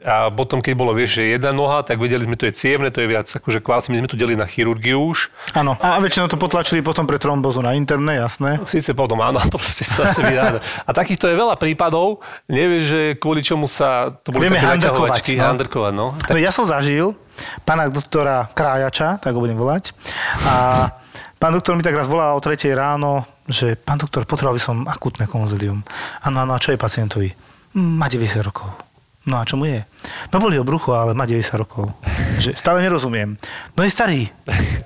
[0.06, 3.00] a potom, keď bolo, vieš, že jedna noha, tak vedeli sme, to je cievne, to
[3.00, 5.32] je viac akože kvázi, my sme to delili na chirurgiu už.
[5.56, 5.80] Áno.
[5.80, 8.60] A väčšinou to potlačili potom pre trombozu na interné, jasné.
[8.68, 10.60] Sice potom áno, potom si sa vydáda.
[10.84, 12.20] A takýchto je veľa prípadov,
[12.52, 15.44] nevieš, že kvôli čomu sa to boli Vieme také handrkovať, no.
[15.48, 16.08] handrkovať, no.
[16.20, 17.16] No ja som zažil
[17.64, 19.96] pána doktora Krájača, tak ho budem volať.
[20.44, 20.88] A
[21.40, 24.78] pán doktor mi tak raz volal o 3 ráno, že pán doktor, potreboval by som
[24.86, 25.80] akutné konzilium.
[26.22, 27.32] Áno, áno, a čo je pacientovi?
[27.74, 28.89] "Mm, Má 90 rokov.
[29.30, 29.86] No a čo mu je?
[30.34, 31.94] No boli ho brucho, ale má 90 rokov.
[32.42, 33.38] Že stále nerozumiem.
[33.78, 34.26] No je starý.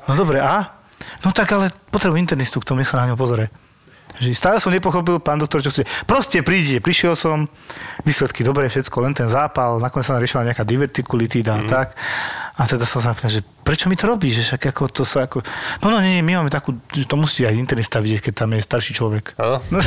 [0.03, 0.83] No dobre, a?
[1.23, 3.47] No tak ale potrebujem internistu, kto mi sa na ňo pozrie.
[4.22, 5.88] Že stále som nepochopil, pán doktor, čo chce.
[6.05, 7.49] Proste príde, prišiel som,
[8.05, 11.97] výsledky dobre, všetko, len ten zápal, nakoniec sa riešila nejaká divertikulitída a tak.
[12.53, 15.26] A teda som sa pýtal, že prečo mi to robíš, že však ako to sa
[15.26, 15.41] ako...
[15.82, 18.53] No no nie, nie, my máme takú, že to musí aj internista vidieť, keď tam
[18.53, 19.34] je starší človek.
[19.74, 19.82] No,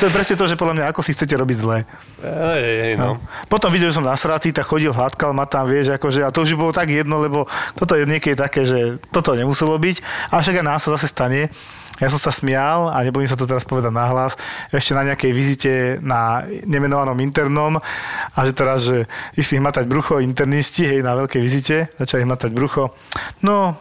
[0.00, 1.78] to je presne to, že podľa mňa, ako si chcete robiť zle.
[2.24, 3.20] Ej, ej, ej, no.
[3.52, 6.56] Potom videl, že som nasratý, tak chodil, hladkal ma tam, vieš, akože, a to už
[6.56, 7.44] bolo tak jedno, lebo
[7.76, 9.96] toto je niekedy také, že toto nemuselo byť,
[10.32, 11.52] ale však aj nás sa zase stane.
[12.02, 14.34] Ja som sa smial a nebudem sa to teraz povedať nahlas,
[14.74, 15.72] ešte na nejakej vizite
[16.02, 17.78] na nemenovanom internom
[18.34, 19.06] a že teraz, že
[19.38, 22.90] išli hmatať brucho internisti, hej, na veľkej vizite, začali hmatať brucho.
[23.46, 23.78] No,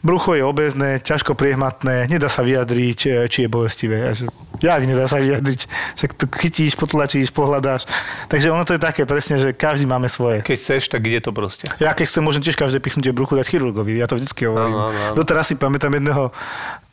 [0.00, 4.08] Brucho je obezné, ťažko priehmatné, nedá sa vyjadriť, či je bolestivé.
[4.08, 5.68] A že, Jak nedá sa vyjadriť?
[5.96, 7.84] Však to chytíš, potlačíš, pohľadáš.
[8.32, 10.40] Takže ono to je také presne, že každý máme svoje.
[10.40, 11.68] Keď chceš, tak ide to proste.
[11.80, 14.00] Ja keď chcem, môžem tiež každé pichnutie bruchu dať chirurgovi.
[14.00, 14.72] Ja to vždycky hovorím.
[14.72, 15.14] Áno, áno, áno.
[15.20, 16.32] Doteraz si pamätám jedného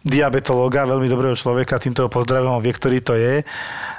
[0.07, 3.43] diabetológa, veľmi dobrého človeka, týmto ho pozdravujem, on vie, ktorý to je.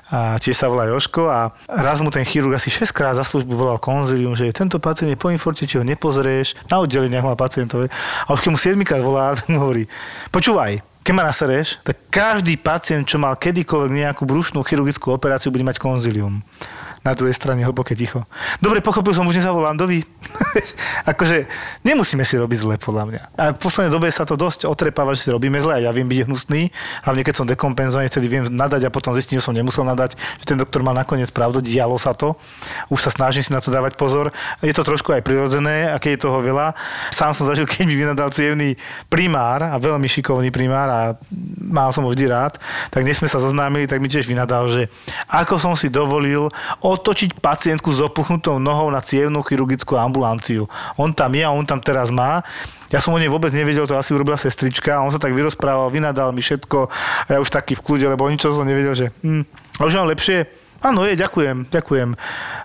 [0.09, 3.52] A tiež sa volá Joško a raz mu ten chirurg asi 6 krát za službu
[3.52, 7.92] volal konzilium, že tento pacient je po infarkte, či ho nepozrieš, na oddeleniach má pacientové.
[8.24, 9.84] A už keď mu 7 krát volá, tak mu hovorí,
[10.32, 15.64] počúvaj, keď ma nasereš, tak každý pacient, čo mal kedykoľvek nejakú brušnú chirurgickú operáciu, bude
[15.64, 16.40] mať konzilium.
[17.09, 18.28] Na druhej strane hlboké ticho.
[18.61, 20.04] Dobre, pochopil som, už nezavolám, dovi.
[21.12, 21.48] akože
[21.88, 23.22] nemusíme si robiť zle, podľa mňa.
[23.40, 26.04] A v poslednej dobe sa to dosť otrepáva, že si robíme zle a ja viem
[26.04, 26.68] byť hnusný,
[27.09, 30.44] hlavne keď som dekompenzovaný, vtedy viem nadať a potom zistím, že som nemusel nadať, že
[30.44, 32.36] ten doktor mal nakoniec pravdu, dialo sa to.
[32.92, 34.28] Už sa snažím si na to dávať pozor.
[34.61, 36.76] Je to trošku aj prirodzené a keď je toho veľa.
[37.16, 38.76] Sám som zažil, keď mi vynadal cievný
[39.09, 41.00] primár a veľmi šikovný primár a
[41.56, 42.61] mal som ho vždy rád,
[42.92, 44.90] tak dnes sme sa zoznámili, tak mi tiež vynadal, že
[45.30, 46.50] ako som si dovolil
[46.99, 50.66] otočiť pacientku s opuchnutou nohou na cievnú chirurgickú ambulanciu.
[50.99, 52.42] On tam je a on tam teraz má.
[52.90, 56.32] Ja som o nej vôbec nevedel, to asi urobila sestrička on sa tak vyrozprával, vynadal
[56.32, 56.88] mi všetko
[57.28, 59.44] a ja už taký v kľude, lebo ničo som nevedel, že hm,
[59.78, 60.49] a už mám lepšie.
[60.78, 62.14] Áno, je, ďakujem, ďakujem.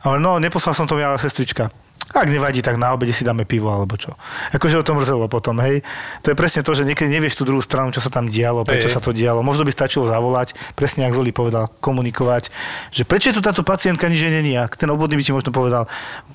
[0.05, 1.82] Ale no, neposlal som to mi ale sestrička.
[2.13, 4.13] Ak nevadí, tak na obede si dáme pivo alebo čo.
[4.53, 5.81] Akože o tom mrzelo potom, hej.
[6.21, 8.85] To je presne to, že niekedy nevieš tú druhú stranu, čo sa tam dialo, prečo
[8.85, 8.93] hey.
[8.93, 9.41] sa to dialo.
[9.41, 12.53] Možno by stačilo zavolať, presne ako Zoli povedal, komunikovať,
[12.93, 14.53] že prečo je tu táto pacientka nič není.
[14.53, 15.89] A ten obvodný by ti možno povedal,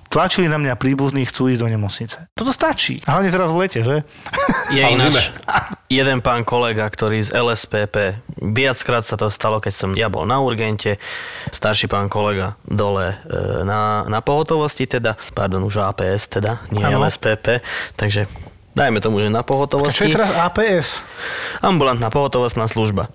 [0.09, 2.19] tlačili na mňa príbuzní, chcú ísť do nemocnice.
[2.33, 3.01] Toto stačí.
[3.05, 3.97] A hlavne teraz v lete, že?
[4.73, 5.33] Je ináč
[5.89, 10.41] jeden pán kolega, ktorý z LSPP, viackrát sa to stalo, keď som ja bol na
[10.41, 11.01] urgente,
[11.53, 17.05] starší pán kolega dole e, na, na pohotovosti teda, pardon, už APS teda, nie ano.
[17.05, 17.65] LSPP,
[17.97, 18.29] takže
[18.77, 19.97] dajme tomu, že na pohotovosti.
[19.97, 21.01] A čo je teraz APS?
[21.65, 23.09] Ambulantná pohotovostná služba.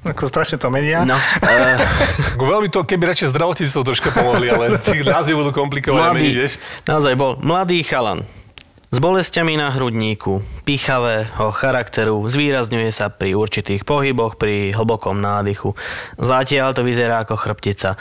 [0.00, 1.04] Ako strašne to menia.
[1.04, 1.20] No.
[1.44, 1.76] Uh,
[2.40, 6.52] Veľmi to, keby radšej zdravotníctvo troška pomohli, ale tí názvy budú komplikované mladý, vieš.
[6.88, 8.24] Naozaj bol mladý chalan.
[8.90, 15.78] S bolestiami na hrudníku, pichavého charakteru, zvýrazňuje sa pri určitých pohyboch, pri hlbokom nádychu.
[16.18, 17.94] Zatiaľ to vyzerá ako chrbtica.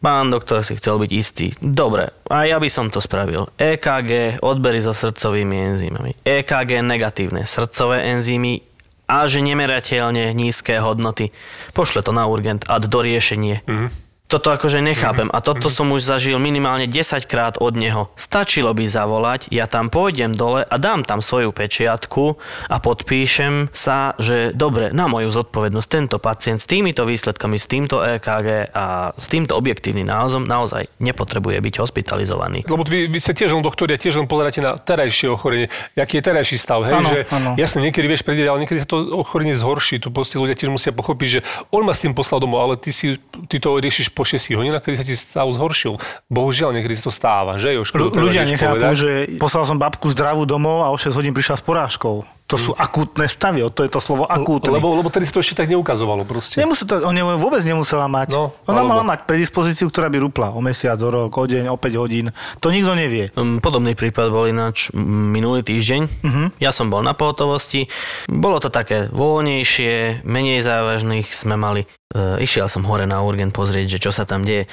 [0.00, 1.46] Pán doktor si chcel byť istý.
[1.60, 3.52] Dobre, a ja by som to spravil.
[3.58, 6.16] EKG, odbery so srdcovými enzymami.
[6.24, 8.75] EKG negatívne, srdcové enzymy
[9.06, 11.30] a že nemerateľne nízke hodnoty.
[11.72, 13.62] Pošle to na urgent a do riešenie.
[13.66, 15.30] Mm-hmm toto akože nechápem.
[15.30, 18.10] A toto som už zažil minimálne 10 krát od neho.
[18.18, 22.34] Stačilo by zavolať, ja tam pôjdem dole a dám tam svoju pečiatku
[22.66, 28.02] a podpíšem sa, že dobre, na moju zodpovednosť tento pacient s týmito výsledkami, s týmto
[28.02, 32.66] EKG a s týmto objektívnym názom naozaj nepotrebuje byť hospitalizovaný.
[32.66, 36.18] Lebo vy, vy ste tiež len doktori a tiež len pozeráte na terajšie ochorenie, aký
[36.18, 36.82] je terajší stav.
[36.82, 37.50] Hej, ano, že ano.
[37.54, 40.02] jasne, niekedy vieš predieť, ale niekedy sa to ochorenie zhorší.
[40.02, 42.90] Tu proste ľudia tiež musia pochopiť, že on ma s tým poslal domov, ale ty,
[42.90, 46.00] si, ty to riešiš po 6 hodinách, kedy sa ti stav zhoršil.
[46.32, 48.00] Bohužiaľ, niekedy sa to stáva, že Jožko?
[48.00, 48.96] Ľudia nechápu, povedať.
[48.96, 52.24] že poslal som babku zdravú domov a o 6 hodín prišla s porážkou.
[52.46, 54.70] To sú akútne stavy, to je to slovo akútne.
[54.70, 56.62] Lebo, lebo tedy si to ešte tak neukazovalo proste.
[56.62, 58.30] Nemusel to, on vôbec nemusela mať.
[58.30, 58.90] No, Ona alebo...
[58.94, 62.30] mala mať predispozíciu, ktorá by rupla o mesiac, o rok, o deň, o 5 hodín.
[62.62, 63.34] To nikto nevie.
[63.34, 66.02] Um, podobný prípad bol ináč minulý týždeň.
[66.06, 66.46] Uh-huh.
[66.62, 67.90] Ja som bol na pohotovosti.
[68.30, 71.82] Bolo to také voľnejšie, menej závažných sme mali.
[72.14, 74.70] E, išiel som hore na urgent pozrieť, že čo sa tam deje.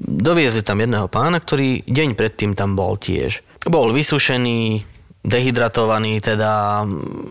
[0.00, 3.44] Doviezli tam jedného pána, ktorý deň predtým tam bol tiež.
[3.68, 4.93] Bol vysušený,
[5.24, 6.84] dehydratovaný, teda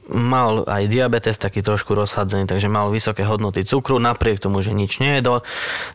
[0.10, 4.98] mal aj diabetes taký trošku rozhadzený, takže mal vysoké hodnoty cukru, napriek tomu, že nič
[4.98, 5.46] nejedol.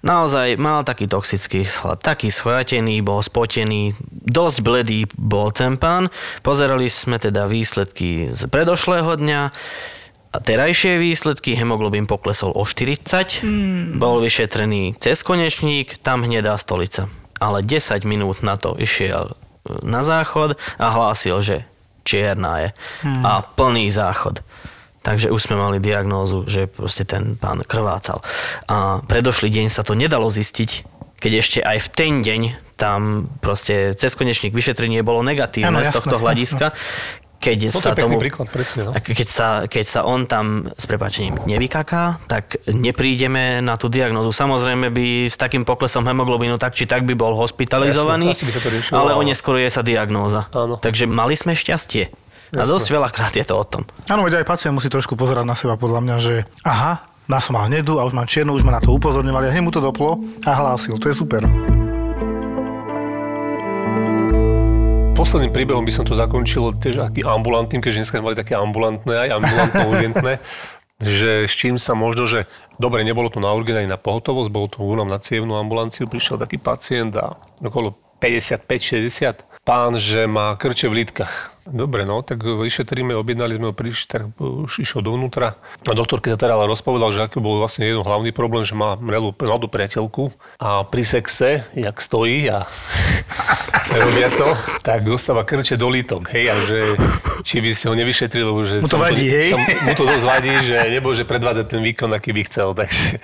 [0.06, 6.14] Naozaj mal taký toxický slad, taký schvátený, bol spotený, dosť bledý bol ten pán.
[6.46, 9.42] Pozerali sme teda výsledky z predošlého dňa,
[10.28, 13.96] a terajšie výsledky, hemoglobín poklesol o 40, mm.
[13.96, 17.08] bol vyšetrený cez konečník, tam hnedá stolica.
[17.40, 19.32] Ale 10 minút na to išiel
[19.80, 21.56] na záchod a hlásil, že
[22.08, 22.68] čierna je
[23.04, 23.22] hmm.
[23.28, 24.40] a plný záchod.
[25.04, 28.24] Takže už sme mali diagnózu, že proste ten pán krvácal.
[28.68, 30.84] A predošlý deň sa to nedalo zistiť,
[31.20, 32.42] keď ešte aj v ten deň
[32.78, 36.70] tam proste cez konečník vyšetrenie bolo negatívne ano, z tohto hľadiska.
[37.38, 38.92] Keď no, sa tomu, príklad, presne, no.
[38.98, 44.34] keď, sa, keď sa on tam s prepáčením nevykaká, tak neprídeme na tú diagnozu.
[44.34, 48.60] Samozrejme by s takým poklesom hemoglobínu tak či tak by bol hospitalizovaný, Jasne, by sa
[48.60, 50.50] to riešilo, ale oneskôr je sa diagnóza.
[50.50, 50.82] Áno.
[50.82, 52.10] Takže mali sme šťastie.
[52.50, 52.58] Jasne.
[52.58, 53.82] A dosť veľakrát je to o tom.
[54.10, 56.34] Áno, veď aj pacient musí trošku pozerať na seba podľa mňa, že
[56.66, 59.52] aha, na som mal hnedu a už mám čiernu, už ma na to upozorňovali a
[59.52, 60.96] hneď mu to doplo a hlásil.
[60.98, 61.44] To je super.
[65.18, 69.42] Posledným príbehom by som to zakončil tiež aký ambulantným, keďže dneska mali také ambulantné aj
[69.42, 70.32] ambulantno urgentné,
[71.18, 72.46] že s čím sa možno, že
[72.78, 76.06] dobre, nebolo to na urgent ani na pohotovosť, bolo to u nám na cievnú ambulanciu,
[76.06, 81.52] prišiel taký pacient a okolo 55-60 pán, že má krče v lítkach.
[81.68, 85.60] Dobre, no, tak vyšetríme, objednali sme ho, prišli, tak už išiel dovnútra.
[85.84, 88.96] A doktor, keď sa teda rozpovedal, že aký bol vlastne jeden hlavný problém, že má
[88.96, 89.36] mladú,
[89.68, 92.64] priateľku a pri sexe, jak stojí a
[94.08, 96.78] robia to, tak dostáva krče do lítok, hej, a že
[97.44, 99.48] či by si ho nevyšetril, že mu to vadí, to, hej?
[99.52, 103.20] Sa, mu to dosť vadí, že nemôže predvádzať ten výkon, aký by chcel, takže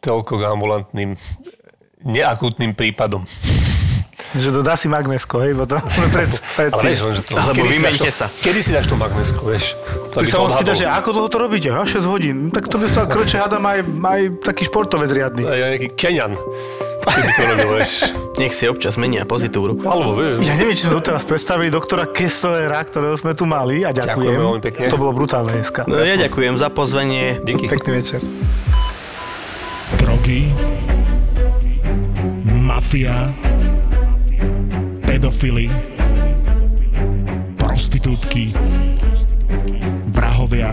[0.00, 1.20] toľko k ambulantným
[2.08, 3.28] neakutným prípadom.
[4.30, 5.82] Že to dá si magnesko, hej, potom
[6.14, 7.32] pred, pred Ale vieš, že to...
[7.34, 8.26] Alebo vymeňte to- sa.
[8.30, 9.74] Kedy si dáš to magnesko, vieš?
[10.14, 10.74] To Ty sa to on spýta, odhadol.
[10.78, 11.68] že ako dlho to robíte?
[11.70, 12.36] A 6 hodín.
[12.46, 15.42] No, tak to by sa krče hádam aj, aj taký športovec riadny.
[15.46, 15.88] Ja nejaký
[17.58, 17.92] to vieš.
[18.40, 19.76] Nech si občas menia pozitúru.
[19.82, 23.90] Alebo, vieš, Ja neviem, či sme doteraz predstavili doktora Kesslera, ktorého sme tu mali a
[23.90, 24.20] ďakujem.
[24.20, 24.82] Ďakujeme veľmi pekne.
[24.88, 25.88] To bolo brutálne dneska.
[25.88, 27.40] No, ja ďakujem za pozvanie.
[27.42, 27.66] díky.
[27.66, 28.20] Pekný večer.
[29.98, 30.54] Drogy,
[32.46, 33.32] mafia,
[35.20, 35.68] pedofily,
[37.60, 38.56] prostitútky,
[40.16, 40.72] vrahovia.